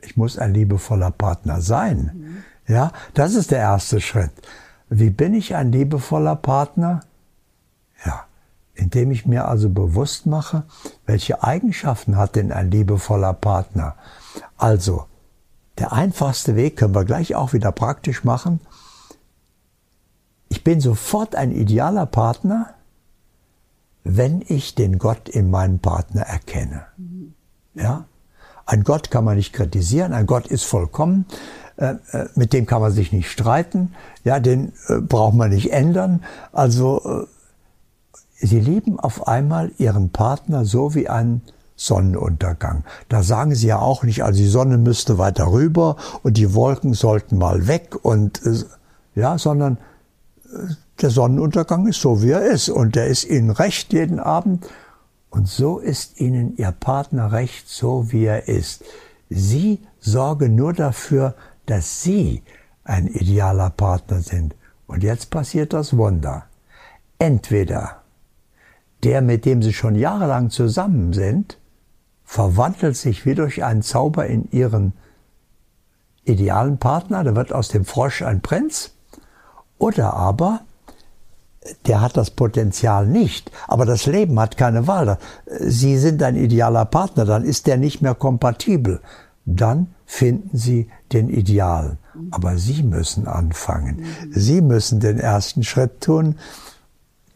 Ich 0.00 0.16
muss 0.16 0.38
ein 0.38 0.54
liebevoller 0.54 1.10
Partner 1.10 1.60
sein. 1.60 2.44
Ja, 2.66 2.92
das 3.14 3.34
ist 3.34 3.50
der 3.50 3.58
erste 3.58 4.00
Schritt. 4.00 4.32
Wie 4.88 5.10
bin 5.10 5.34
ich 5.34 5.54
ein 5.54 5.72
liebevoller 5.72 6.36
Partner? 6.36 7.00
Ja, 8.04 8.24
indem 8.74 9.10
ich 9.10 9.26
mir 9.26 9.46
also 9.46 9.68
bewusst 9.68 10.26
mache, 10.26 10.64
welche 11.06 11.42
Eigenschaften 11.42 12.16
hat 12.16 12.36
denn 12.36 12.52
ein 12.52 12.70
liebevoller 12.70 13.32
Partner. 13.34 13.96
Also, 14.56 15.06
der 15.78 15.92
einfachste 15.92 16.56
Weg 16.56 16.76
können 16.76 16.94
wir 16.94 17.04
gleich 17.04 17.34
auch 17.34 17.52
wieder 17.52 17.72
praktisch 17.72 18.24
machen. 18.24 18.60
Ich 20.48 20.64
bin 20.64 20.80
sofort 20.80 21.36
ein 21.36 21.52
idealer 21.52 22.06
Partner, 22.06 22.74
wenn 24.02 24.42
ich 24.46 24.74
den 24.74 24.98
Gott 24.98 25.28
in 25.28 25.50
meinem 25.50 25.78
Partner 25.78 26.22
erkenne. 26.22 26.84
Ja? 27.74 28.04
Ein 28.70 28.84
Gott 28.84 29.10
kann 29.10 29.24
man 29.24 29.36
nicht 29.36 29.52
kritisieren, 29.52 30.12
ein 30.12 30.26
Gott 30.26 30.46
ist 30.46 30.62
vollkommen, 30.62 31.26
äh, 31.76 31.94
äh, 32.12 32.28
mit 32.36 32.52
dem 32.52 32.66
kann 32.66 32.80
man 32.80 32.92
sich 32.92 33.10
nicht 33.10 33.28
streiten, 33.28 33.94
ja, 34.22 34.38
den 34.38 34.72
äh, 34.86 35.00
braucht 35.00 35.34
man 35.34 35.50
nicht 35.50 35.72
ändern. 35.72 36.22
Also 36.52 37.26
sie 38.36 38.60
lieben 38.60 39.00
auf 39.00 39.26
einmal 39.26 39.72
ihren 39.78 40.10
Partner 40.10 40.64
so 40.64 40.94
wie 40.94 41.08
einen 41.08 41.42
Sonnenuntergang. 41.74 42.84
Da 43.08 43.24
sagen 43.24 43.56
sie 43.56 43.66
ja 43.66 43.80
auch 43.80 44.04
nicht, 44.04 44.22
also 44.22 44.38
die 44.38 44.46
Sonne 44.46 44.78
müsste 44.78 45.18
weiter 45.18 45.50
rüber 45.50 45.96
und 46.22 46.36
die 46.36 46.54
Wolken 46.54 46.94
sollten 46.94 47.38
mal 47.38 47.66
weg 47.66 47.96
und 48.00 48.40
ja, 49.16 49.36
sondern 49.36 49.78
der 51.00 51.10
Sonnenuntergang 51.10 51.88
ist 51.88 52.00
so, 52.00 52.22
wie 52.22 52.30
er 52.30 52.42
ist 52.42 52.68
und 52.68 52.94
der 52.94 53.08
ist 53.08 53.24
ihnen 53.24 53.50
recht 53.50 53.92
jeden 53.92 54.20
Abend 54.20 54.64
und 55.30 55.48
so 55.48 55.78
ist 55.78 56.20
ihnen 56.20 56.56
ihr 56.56 56.72
Partner 56.72 57.32
recht, 57.32 57.68
so 57.68 58.12
wie 58.12 58.24
er 58.24 58.48
ist. 58.48 58.84
Sie 59.28 59.80
sorgen 60.00 60.56
nur 60.56 60.72
dafür, 60.72 61.34
dass 61.66 62.02
Sie 62.02 62.42
ein 62.82 63.06
idealer 63.06 63.70
Partner 63.70 64.20
sind. 64.20 64.56
Und 64.88 65.04
jetzt 65.04 65.30
passiert 65.30 65.72
das 65.72 65.96
Wunder. 65.96 66.46
Entweder 67.18 68.02
der, 69.04 69.22
mit 69.22 69.44
dem 69.44 69.62
Sie 69.62 69.72
schon 69.72 69.94
jahrelang 69.94 70.50
zusammen 70.50 71.12
sind, 71.12 71.58
verwandelt 72.24 72.96
sich 72.96 73.24
wie 73.24 73.36
durch 73.36 73.62
einen 73.62 73.82
Zauber 73.82 74.26
in 74.26 74.50
Ihren 74.50 74.92
idealen 76.24 76.78
Partner, 76.78 77.24
da 77.24 77.34
wird 77.36 77.52
aus 77.52 77.68
dem 77.68 77.84
Frosch 77.84 78.22
ein 78.22 78.40
Prinz, 78.40 78.94
oder 79.78 80.14
aber 80.14 80.60
der 81.86 82.00
hat 82.00 82.16
das 82.16 82.30
Potenzial 82.30 83.06
nicht, 83.06 83.50
aber 83.68 83.84
das 83.84 84.06
Leben 84.06 84.38
hat 84.40 84.56
keine 84.56 84.86
Wahl. 84.86 85.18
Sie 85.60 85.98
sind 85.98 86.22
ein 86.22 86.36
idealer 86.36 86.86
Partner, 86.86 87.24
dann 87.24 87.44
ist 87.44 87.66
der 87.66 87.76
nicht 87.76 88.00
mehr 88.00 88.14
kompatibel. 88.14 89.00
Dann 89.44 89.88
finden 90.06 90.56
Sie 90.56 90.88
den 91.12 91.28
Ideal. 91.28 91.98
Aber 92.30 92.56
Sie 92.58 92.82
müssen 92.82 93.26
anfangen. 93.26 94.04
Sie 94.30 94.60
müssen 94.60 95.00
den 95.00 95.18
ersten 95.18 95.62
Schritt 95.62 96.00
tun. 96.00 96.36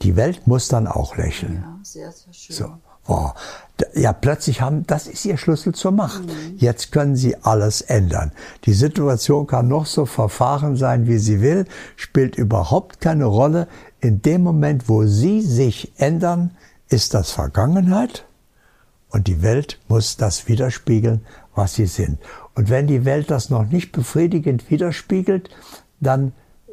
Die 0.03 0.17
Welt 0.17 0.47
muss 0.47 0.69
dann 0.69 0.87
auch 0.87 1.17
lächeln. 1.17 1.63
Ja, 1.63 1.79
sehr, 1.83 2.13
sehr 2.13 2.33
schön. 2.33 2.57
So. 2.57 2.71
Wow. 3.07 3.35
Ja, 3.95 4.13
plötzlich 4.13 4.61
haben, 4.61 4.87
das 4.87 5.07
ist 5.07 5.25
ihr 5.25 5.37
Schlüssel 5.37 5.75
zur 5.75 5.93
Macht. 5.93 6.25
Mhm. 6.25 6.57
Jetzt 6.57 6.91
können 6.91 7.17
sie 7.17 7.37
alles 7.43 7.81
ändern. 7.81 8.33
Die 8.65 8.73
Situation 8.73 9.47
kann 9.47 9.69
noch 9.69 9.87
so 9.87 10.07
verfahren 10.07 10.77
sein, 10.77 11.07
wie 11.07 11.19
sie 11.19 11.41
will, 11.41 11.67
spielt 11.97 12.37
überhaupt 12.37 13.01
keine 13.01 13.27
Rolle. 13.27 13.69
In 14.05 14.21
dem 14.21 14.43
Moment, 14.43 14.91
wo 14.91 15.07
sie 15.07 15.41
sich 15.41 15.91
ändern, 15.97 16.51
ist 16.91 17.15
das 17.15 17.31
Vergangenheit 17.31 18.27
und 19.09 19.29
die 19.29 19.41
Welt 19.41 19.79
muss 19.89 20.19
das 20.19 20.47
widerspiegeln, 20.47 21.25
was 21.55 21.77
sie 21.77 21.87
sind. 21.87 22.19
Und 22.55 22.69
wenn 22.69 22.87
die 22.87 23.07
Welt 23.07 23.31
das 23.31 23.49
noch 23.49 23.65
nicht 23.65 23.93
befriedigend 23.93 24.71
widerspiegelt, 24.71 25.49
dann 26.01 26.33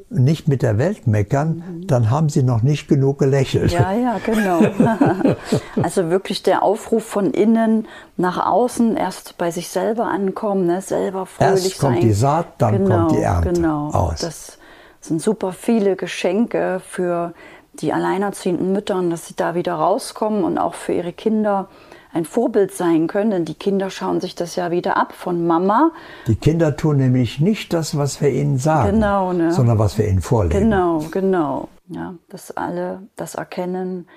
nicht 0.09 0.49
mit 0.49 0.61
der 0.61 0.77
Welt 0.77 1.07
meckern, 1.07 1.63
mhm. 1.65 1.87
dann 1.87 2.09
haben 2.09 2.27
sie 2.27 2.43
noch 2.43 2.63
nicht 2.63 2.89
genug 2.89 3.19
gelächelt. 3.19 3.71
Ja, 3.71 3.93
ja, 3.93 4.17
genau. 4.25 4.59
also 5.81 6.09
wirklich 6.09 6.43
der 6.43 6.63
Aufruf 6.63 7.05
von 7.05 7.31
innen 7.31 7.87
nach 8.17 8.45
außen, 8.45 8.97
erst 8.97 9.37
bei 9.37 9.51
sich 9.51 9.69
selber 9.69 10.07
ankommen, 10.07 10.65
ne? 10.65 10.81
selber 10.81 11.25
fröhlich 11.25 11.63
erst 11.63 11.79
kommt 11.79 12.03
die 12.03 12.11
Saat, 12.11 12.47
dann 12.57 12.83
genau, 12.83 13.07
kommt 13.07 13.11
die 13.13 13.21
Ernte 13.21 13.53
genau. 13.53 13.87
aus. 13.91 14.19
Das 14.19 14.57
sind 15.01 15.21
super 15.21 15.51
viele 15.51 15.95
Geschenke 15.95 16.81
für 16.87 17.33
die 17.73 17.93
alleinerziehenden 17.93 18.71
Mütter, 18.71 19.01
dass 19.09 19.27
sie 19.27 19.35
da 19.35 19.55
wieder 19.55 19.73
rauskommen 19.73 20.43
und 20.43 20.57
auch 20.57 20.73
für 20.73 20.93
ihre 20.93 21.13
Kinder 21.13 21.69
ein 22.13 22.25
Vorbild 22.25 22.73
sein 22.73 23.07
können, 23.07 23.31
denn 23.31 23.45
die 23.45 23.53
Kinder 23.53 23.89
schauen 23.89 24.19
sich 24.19 24.35
das 24.35 24.55
ja 24.55 24.69
wieder 24.69 24.97
ab 24.97 25.13
von 25.13 25.47
Mama. 25.47 25.91
Die 26.27 26.35
Kinder 26.35 26.75
tun 26.75 26.97
nämlich 26.97 27.39
nicht 27.39 27.71
das, 27.71 27.97
was 27.97 28.19
wir 28.19 28.29
ihnen 28.29 28.57
sagen, 28.57 28.91
genau, 28.91 29.31
ne? 29.31 29.53
sondern 29.53 29.79
was 29.79 29.97
wir 29.97 30.07
ihnen 30.07 30.21
vorlegen. 30.21 30.65
Genau, 30.65 30.99
genau. 31.11 31.69
Ja, 31.87 32.15
dass 32.29 32.51
alle 32.51 33.03
das 33.15 33.35
erkennen, 33.35 34.07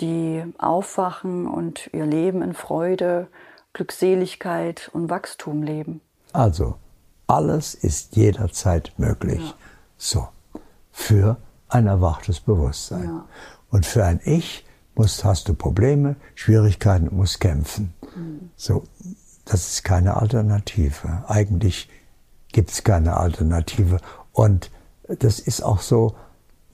die 0.00 0.42
aufwachen 0.58 1.46
und 1.46 1.88
ihr 1.92 2.06
Leben 2.06 2.42
in 2.42 2.52
Freude, 2.52 3.28
Glückseligkeit 3.72 4.90
und 4.92 5.08
Wachstum 5.08 5.62
leben. 5.62 6.02
Also, 6.32 6.74
alles 7.26 7.74
ist 7.74 8.16
jederzeit 8.16 8.92
möglich. 8.98 9.40
Ja. 9.40 9.54
So, 10.04 10.26
für 10.90 11.36
ein 11.68 11.86
erwachtes 11.86 12.40
Bewusstsein. 12.40 13.04
Ja. 13.04 13.24
Und 13.70 13.86
für 13.86 14.04
ein 14.04 14.20
Ich, 14.24 14.64
musst, 14.96 15.22
hast 15.22 15.48
du 15.48 15.54
Probleme, 15.54 16.16
Schwierigkeiten, 16.34 17.14
musst 17.14 17.40
kämpfen. 17.40 17.94
Mhm. 18.16 18.50
So, 18.56 18.82
das 19.44 19.68
ist 19.68 19.84
keine 19.84 20.16
Alternative. 20.16 21.22
Eigentlich 21.28 21.88
gibt 22.50 22.72
es 22.72 22.82
keine 22.82 23.16
Alternative. 23.16 23.98
Und 24.32 24.72
das 25.06 25.38
ist 25.38 25.62
auch 25.62 25.80
so, 25.80 26.16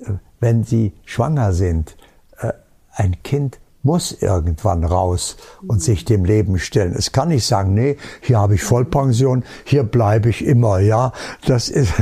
äh, 0.00 0.14
wenn 0.40 0.64
Sie 0.64 0.94
schwanger 1.04 1.52
sind, 1.52 1.98
äh, 2.38 2.54
ein 2.92 3.22
Kind 3.24 3.60
muss 3.82 4.10
irgendwann 4.12 4.84
raus 4.84 5.36
und 5.60 5.76
mhm. 5.76 5.80
sich 5.80 6.06
dem 6.06 6.24
Leben 6.24 6.58
stellen. 6.58 6.94
Es 6.96 7.12
kann 7.12 7.28
nicht 7.28 7.46
sagen, 7.46 7.74
nee, 7.74 7.98
hier 8.22 8.38
habe 8.38 8.54
ich 8.54 8.62
Vollpension, 8.62 9.44
hier 9.64 9.82
bleibe 9.82 10.30
ich 10.30 10.42
immer, 10.42 10.78
ja. 10.78 11.12
Das 11.46 11.68
ist, 11.68 11.92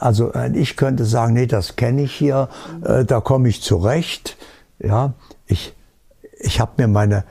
also 0.00 0.32
ich 0.54 0.76
könnte 0.76 1.04
sagen, 1.04 1.34
nee, 1.34 1.46
das 1.46 1.76
kenne 1.76 2.02
ich 2.02 2.12
hier, 2.12 2.48
mhm. 2.80 3.06
da 3.06 3.20
komme 3.20 3.48
ich 3.48 3.62
zurecht. 3.62 4.36
Ja, 4.78 5.14
ich, 5.46 5.74
ich 6.38 6.60
habe 6.60 6.72
mir 6.76 6.88
meine, 6.88 7.24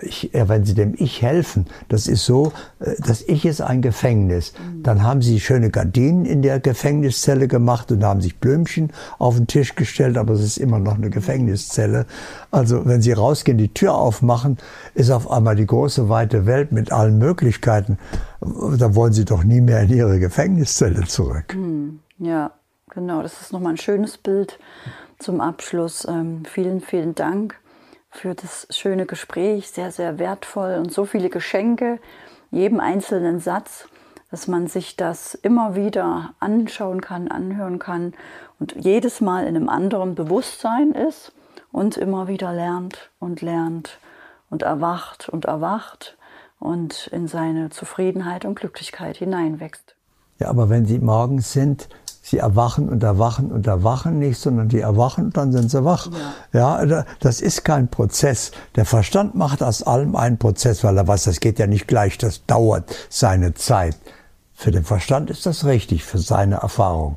ich, 0.00 0.30
wenn 0.32 0.64
Sie 0.64 0.74
dem 0.74 0.94
Ich 0.96 1.22
helfen, 1.22 1.66
das 1.88 2.06
ist 2.06 2.24
so, 2.24 2.52
äh, 2.80 2.94
das 3.04 3.22
Ich 3.22 3.44
ist 3.44 3.60
ein 3.60 3.82
Gefängnis. 3.82 4.52
Dann 4.82 5.02
haben 5.02 5.22
Sie 5.22 5.40
schöne 5.40 5.70
Gardinen 5.70 6.24
in 6.24 6.42
der 6.42 6.60
Gefängniszelle 6.60 7.48
gemacht 7.48 7.90
und 7.92 8.04
haben 8.04 8.20
sich 8.20 8.38
Blümchen 8.38 8.92
auf 9.18 9.36
den 9.36 9.46
Tisch 9.46 9.74
gestellt, 9.74 10.16
aber 10.16 10.34
es 10.34 10.42
ist 10.42 10.56
immer 10.58 10.78
noch 10.78 10.94
eine 10.94 11.10
Gefängniszelle. 11.10 12.06
Also 12.50 12.86
wenn 12.86 13.02
Sie 13.02 13.12
rausgehen, 13.12 13.58
die 13.58 13.72
Tür 13.72 13.94
aufmachen, 13.94 14.58
ist 14.94 15.10
auf 15.10 15.30
einmal 15.30 15.56
die 15.56 15.66
große 15.66 16.08
weite 16.08 16.46
Welt 16.46 16.72
mit 16.72 16.92
allen 16.92 17.18
Möglichkeiten. 17.18 17.98
Da 18.40 18.94
wollen 18.94 19.12
Sie 19.12 19.24
doch 19.24 19.44
nie 19.44 19.60
mehr 19.60 19.82
in 19.82 19.90
Ihre 19.90 20.18
Gefängniszelle 20.18 21.04
zurück. 21.06 21.52
Hm, 21.52 22.00
ja, 22.18 22.52
genau. 22.90 23.22
Das 23.22 23.40
ist 23.40 23.52
nochmal 23.52 23.74
ein 23.74 23.78
schönes 23.78 24.18
Bild 24.18 24.58
zum 25.18 25.40
Abschluss 25.40 26.06
ähm, 26.08 26.42
vielen, 26.44 26.80
vielen 26.80 27.14
Dank 27.14 27.58
für 28.14 28.34
das 28.34 28.66
schöne 28.70 29.06
Gespräch, 29.06 29.70
sehr, 29.70 29.90
sehr 29.90 30.18
wertvoll 30.18 30.76
und 30.78 30.92
so 30.92 31.04
viele 31.04 31.28
Geschenke, 31.28 31.98
jedem 32.50 32.80
einzelnen 32.80 33.40
Satz, 33.40 33.88
dass 34.30 34.48
man 34.48 34.68
sich 34.68 34.96
das 34.96 35.34
immer 35.34 35.74
wieder 35.74 36.34
anschauen 36.40 37.00
kann, 37.00 37.28
anhören 37.28 37.78
kann 37.78 38.14
und 38.58 38.74
jedes 38.78 39.20
Mal 39.20 39.46
in 39.46 39.56
einem 39.56 39.68
anderen 39.68 40.14
Bewusstsein 40.14 40.92
ist 40.92 41.32
und 41.72 41.96
immer 41.96 42.28
wieder 42.28 42.52
lernt 42.52 43.10
und 43.18 43.42
lernt 43.42 43.98
und 44.50 44.62
erwacht 44.62 45.28
und 45.28 45.44
erwacht 45.44 46.16
und 46.60 47.08
in 47.08 47.26
seine 47.26 47.70
Zufriedenheit 47.70 48.44
und 48.44 48.54
Glücklichkeit 48.54 49.16
hineinwächst. 49.16 49.96
Ja, 50.38 50.48
aber 50.48 50.68
wenn 50.68 50.86
Sie 50.86 50.98
morgens 50.98 51.52
sind, 51.52 51.88
sie 52.24 52.38
erwachen 52.38 52.88
und 52.88 53.02
erwachen 53.02 53.52
und 53.52 53.66
erwachen 53.66 54.18
nicht, 54.18 54.40
sondern 54.40 54.70
die 54.70 54.80
erwachen 54.80 55.26
und 55.26 55.36
dann 55.36 55.52
sind 55.52 55.70
sie 55.70 55.84
wach. 55.84 56.08
Ja. 56.54 56.82
ja, 56.82 57.04
das 57.20 57.42
ist 57.42 57.64
kein 57.64 57.88
Prozess. 57.88 58.50
Der 58.76 58.86
Verstand 58.86 59.34
macht 59.34 59.62
aus 59.62 59.82
allem 59.82 60.16
einen 60.16 60.38
Prozess, 60.38 60.82
weil 60.82 60.96
er 60.96 61.06
weiß, 61.06 61.24
das 61.24 61.40
geht 61.40 61.58
ja 61.58 61.66
nicht 61.66 61.86
gleich, 61.86 62.16
das 62.16 62.46
dauert 62.46 62.96
seine 63.10 63.52
Zeit. 63.52 63.98
Für 64.54 64.70
den 64.70 64.84
Verstand 64.84 65.28
ist 65.28 65.44
das 65.44 65.66
richtig, 65.66 66.02
für 66.04 66.16
seine 66.16 66.56
Erfahrung. 66.56 67.16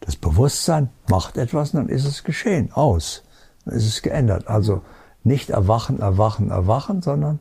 Das 0.00 0.16
Bewusstsein 0.16 0.90
macht 1.08 1.38
etwas, 1.38 1.72
dann 1.72 1.88
ist 1.88 2.04
es 2.04 2.22
geschehen, 2.22 2.72
aus. 2.74 3.22
Dann 3.64 3.74
ist 3.74 3.86
es 3.86 4.02
geändert. 4.02 4.48
Also 4.48 4.82
nicht 5.24 5.48
erwachen, 5.48 6.00
erwachen, 6.00 6.50
erwachen, 6.50 7.00
sondern 7.00 7.38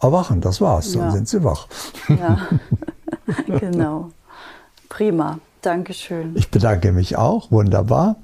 erwachen, 0.00 0.40
das 0.40 0.60
war's, 0.60 0.90
dann 0.90 1.02
ja. 1.02 1.10
sind 1.12 1.28
sie 1.28 1.44
wach. 1.44 1.68
Ja, 2.08 2.48
genau. 3.60 4.10
Prima, 4.88 5.38
Dankeschön. 5.62 6.32
Ich 6.36 6.50
bedanke 6.50 6.92
mich 6.92 7.16
auch, 7.16 7.50
wunderbar. 7.50 8.16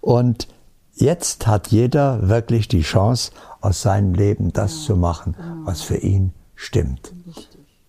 Und 0.00 0.48
jetzt 0.94 1.46
hat 1.46 1.68
jeder 1.68 2.28
wirklich 2.28 2.68
die 2.68 2.82
Chance, 2.82 3.32
aus 3.60 3.82
seinem 3.82 4.14
Leben 4.14 4.52
das 4.52 4.80
ja. 4.80 4.86
zu 4.86 4.96
machen, 4.96 5.34
was 5.64 5.82
für 5.82 5.96
ihn 5.96 6.32
stimmt. 6.54 7.12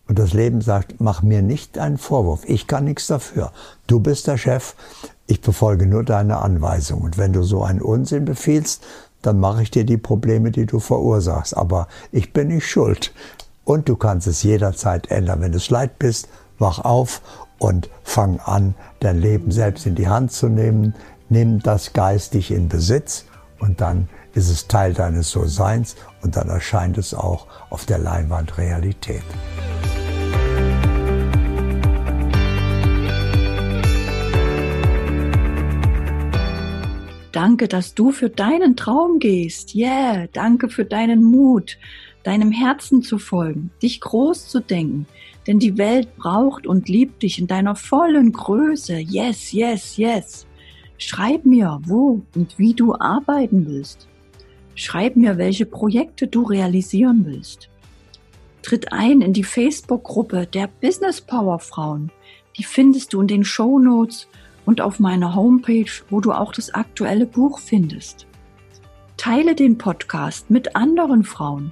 Und 0.07 0.17
das 0.17 0.33
Leben 0.33 0.61
sagt, 0.61 0.99
mach 0.99 1.21
mir 1.21 1.43
nicht 1.43 1.77
einen 1.77 1.99
Vorwurf. 1.99 2.41
Ich 2.45 2.65
kann 2.65 2.85
nichts 2.85 3.07
dafür. 3.07 3.51
Du 3.85 3.99
bist 3.99 4.25
der 4.25 4.37
Chef. 4.37 4.75
Ich 5.27 5.41
befolge 5.41 5.85
nur 5.85 6.03
deine 6.03 6.37
Anweisung. 6.37 7.01
Und 7.01 7.19
wenn 7.19 7.31
du 7.31 7.43
so 7.43 7.63
einen 7.63 7.81
Unsinn 7.81 8.25
befiehlst, 8.25 8.83
dann 9.21 9.39
mache 9.39 9.61
ich 9.61 9.69
dir 9.69 9.85
die 9.85 9.97
Probleme, 9.97 10.49
die 10.49 10.65
du 10.65 10.79
verursachst. 10.79 11.55
Aber 11.55 11.87
ich 12.11 12.33
bin 12.33 12.47
nicht 12.47 12.67
schuld. 12.67 13.13
Und 13.65 13.87
du 13.87 13.95
kannst 13.95 14.25
es 14.25 14.41
jederzeit 14.41 15.11
ändern. 15.11 15.41
Wenn 15.41 15.51
du 15.51 15.59
es 15.59 15.69
leid 15.69 15.99
bist, 15.99 16.27
wach 16.57 16.79
auf 16.79 17.21
und 17.59 17.89
fang 18.03 18.39
an, 18.39 18.73
dein 18.99 19.21
Leben 19.21 19.51
selbst 19.51 19.85
in 19.85 19.95
die 19.95 20.07
Hand 20.07 20.31
zu 20.31 20.47
nehmen. 20.47 20.95
Nimm 21.29 21.59
das 21.59 21.93
geistig 21.93 22.51
in 22.51 22.69
Besitz 22.69 23.25
und 23.59 23.81
dann 23.81 24.09
ist 24.33 24.49
es 24.49 24.67
Teil 24.67 24.93
deines 24.93 25.29
So-Seins 25.31 25.95
und 26.21 26.35
dann 26.35 26.49
erscheint 26.49 26.97
es 26.97 27.13
auch 27.13 27.47
auf 27.69 27.85
der 27.85 27.99
Leinwand 27.99 28.57
Realität. 28.57 29.23
Danke, 37.31 37.67
dass 37.67 37.93
du 37.93 38.11
für 38.11 38.29
deinen 38.29 38.75
Traum 38.75 39.19
gehst. 39.19 39.75
Yeah, 39.75 40.27
danke 40.33 40.67
für 40.67 40.83
deinen 40.83 41.23
Mut, 41.23 41.77
deinem 42.23 42.51
Herzen 42.51 43.03
zu 43.03 43.19
folgen, 43.19 43.71
dich 43.81 44.01
groß 44.01 44.47
zu 44.47 44.61
denken. 44.61 45.05
Denn 45.47 45.59
die 45.59 45.77
Welt 45.77 46.15
braucht 46.17 46.67
und 46.67 46.89
liebt 46.89 47.23
dich 47.23 47.39
in 47.39 47.47
deiner 47.47 47.75
vollen 47.75 48.31
Größe. 48.31 48.97
Yes, 48.97 49.51
yes, 49.51 49.97
yes. 49.97 50.45
Schreib 50.97 51.45
mir, 51.45 51.79
wo 51.85 52.21
und 52.35 52.59
wie 52.59 52.73
du 52.73 52.93
arbeiten 52.93 53.65
willst. 53.65 54.07
Schreib 54.75 55.15
mir, 55.15 55.37
welche 55.37 55.65
Projekte 55.65 56.27
du 56.27 56.43
realisieren 56.43 57.25
willst. 57.25 57.69
Tritt 58.61 58.91
ein 58.91 59.21
in 59.21 59.33
die 59.33 59.43
Facebook-Gruppe 59.43 60.45
der 60.45 60.67
Business 60.67 61.21
Power 61.21 61.59
Frauen. 61.59 62.11
Die 62.57 62.63
findest 62.63 63.13
du 63.13 63.21
in 63.21 63.27
den 63.27 63.45
Show 63.45 63.79
Notes 63.79 64.27
und 64.65 64.81
auf 64.81 64.99
meiner 64.99 65.35
Homepage, 65.35 65.89
wo 66.09 66.19
du 66.19 66.31
auch 66.31 66.51
das 66.51 66.73
aktuelle 66.73 67.25
Buch 67.25 67.59
findest. 67.59 68.27
Teile 69.17 69.55
den 69.55 69.77
Podcast 69.77 70.49
mit 70.49 70.75
anderen 70.75 71.23
Frauen. 71.23 71.71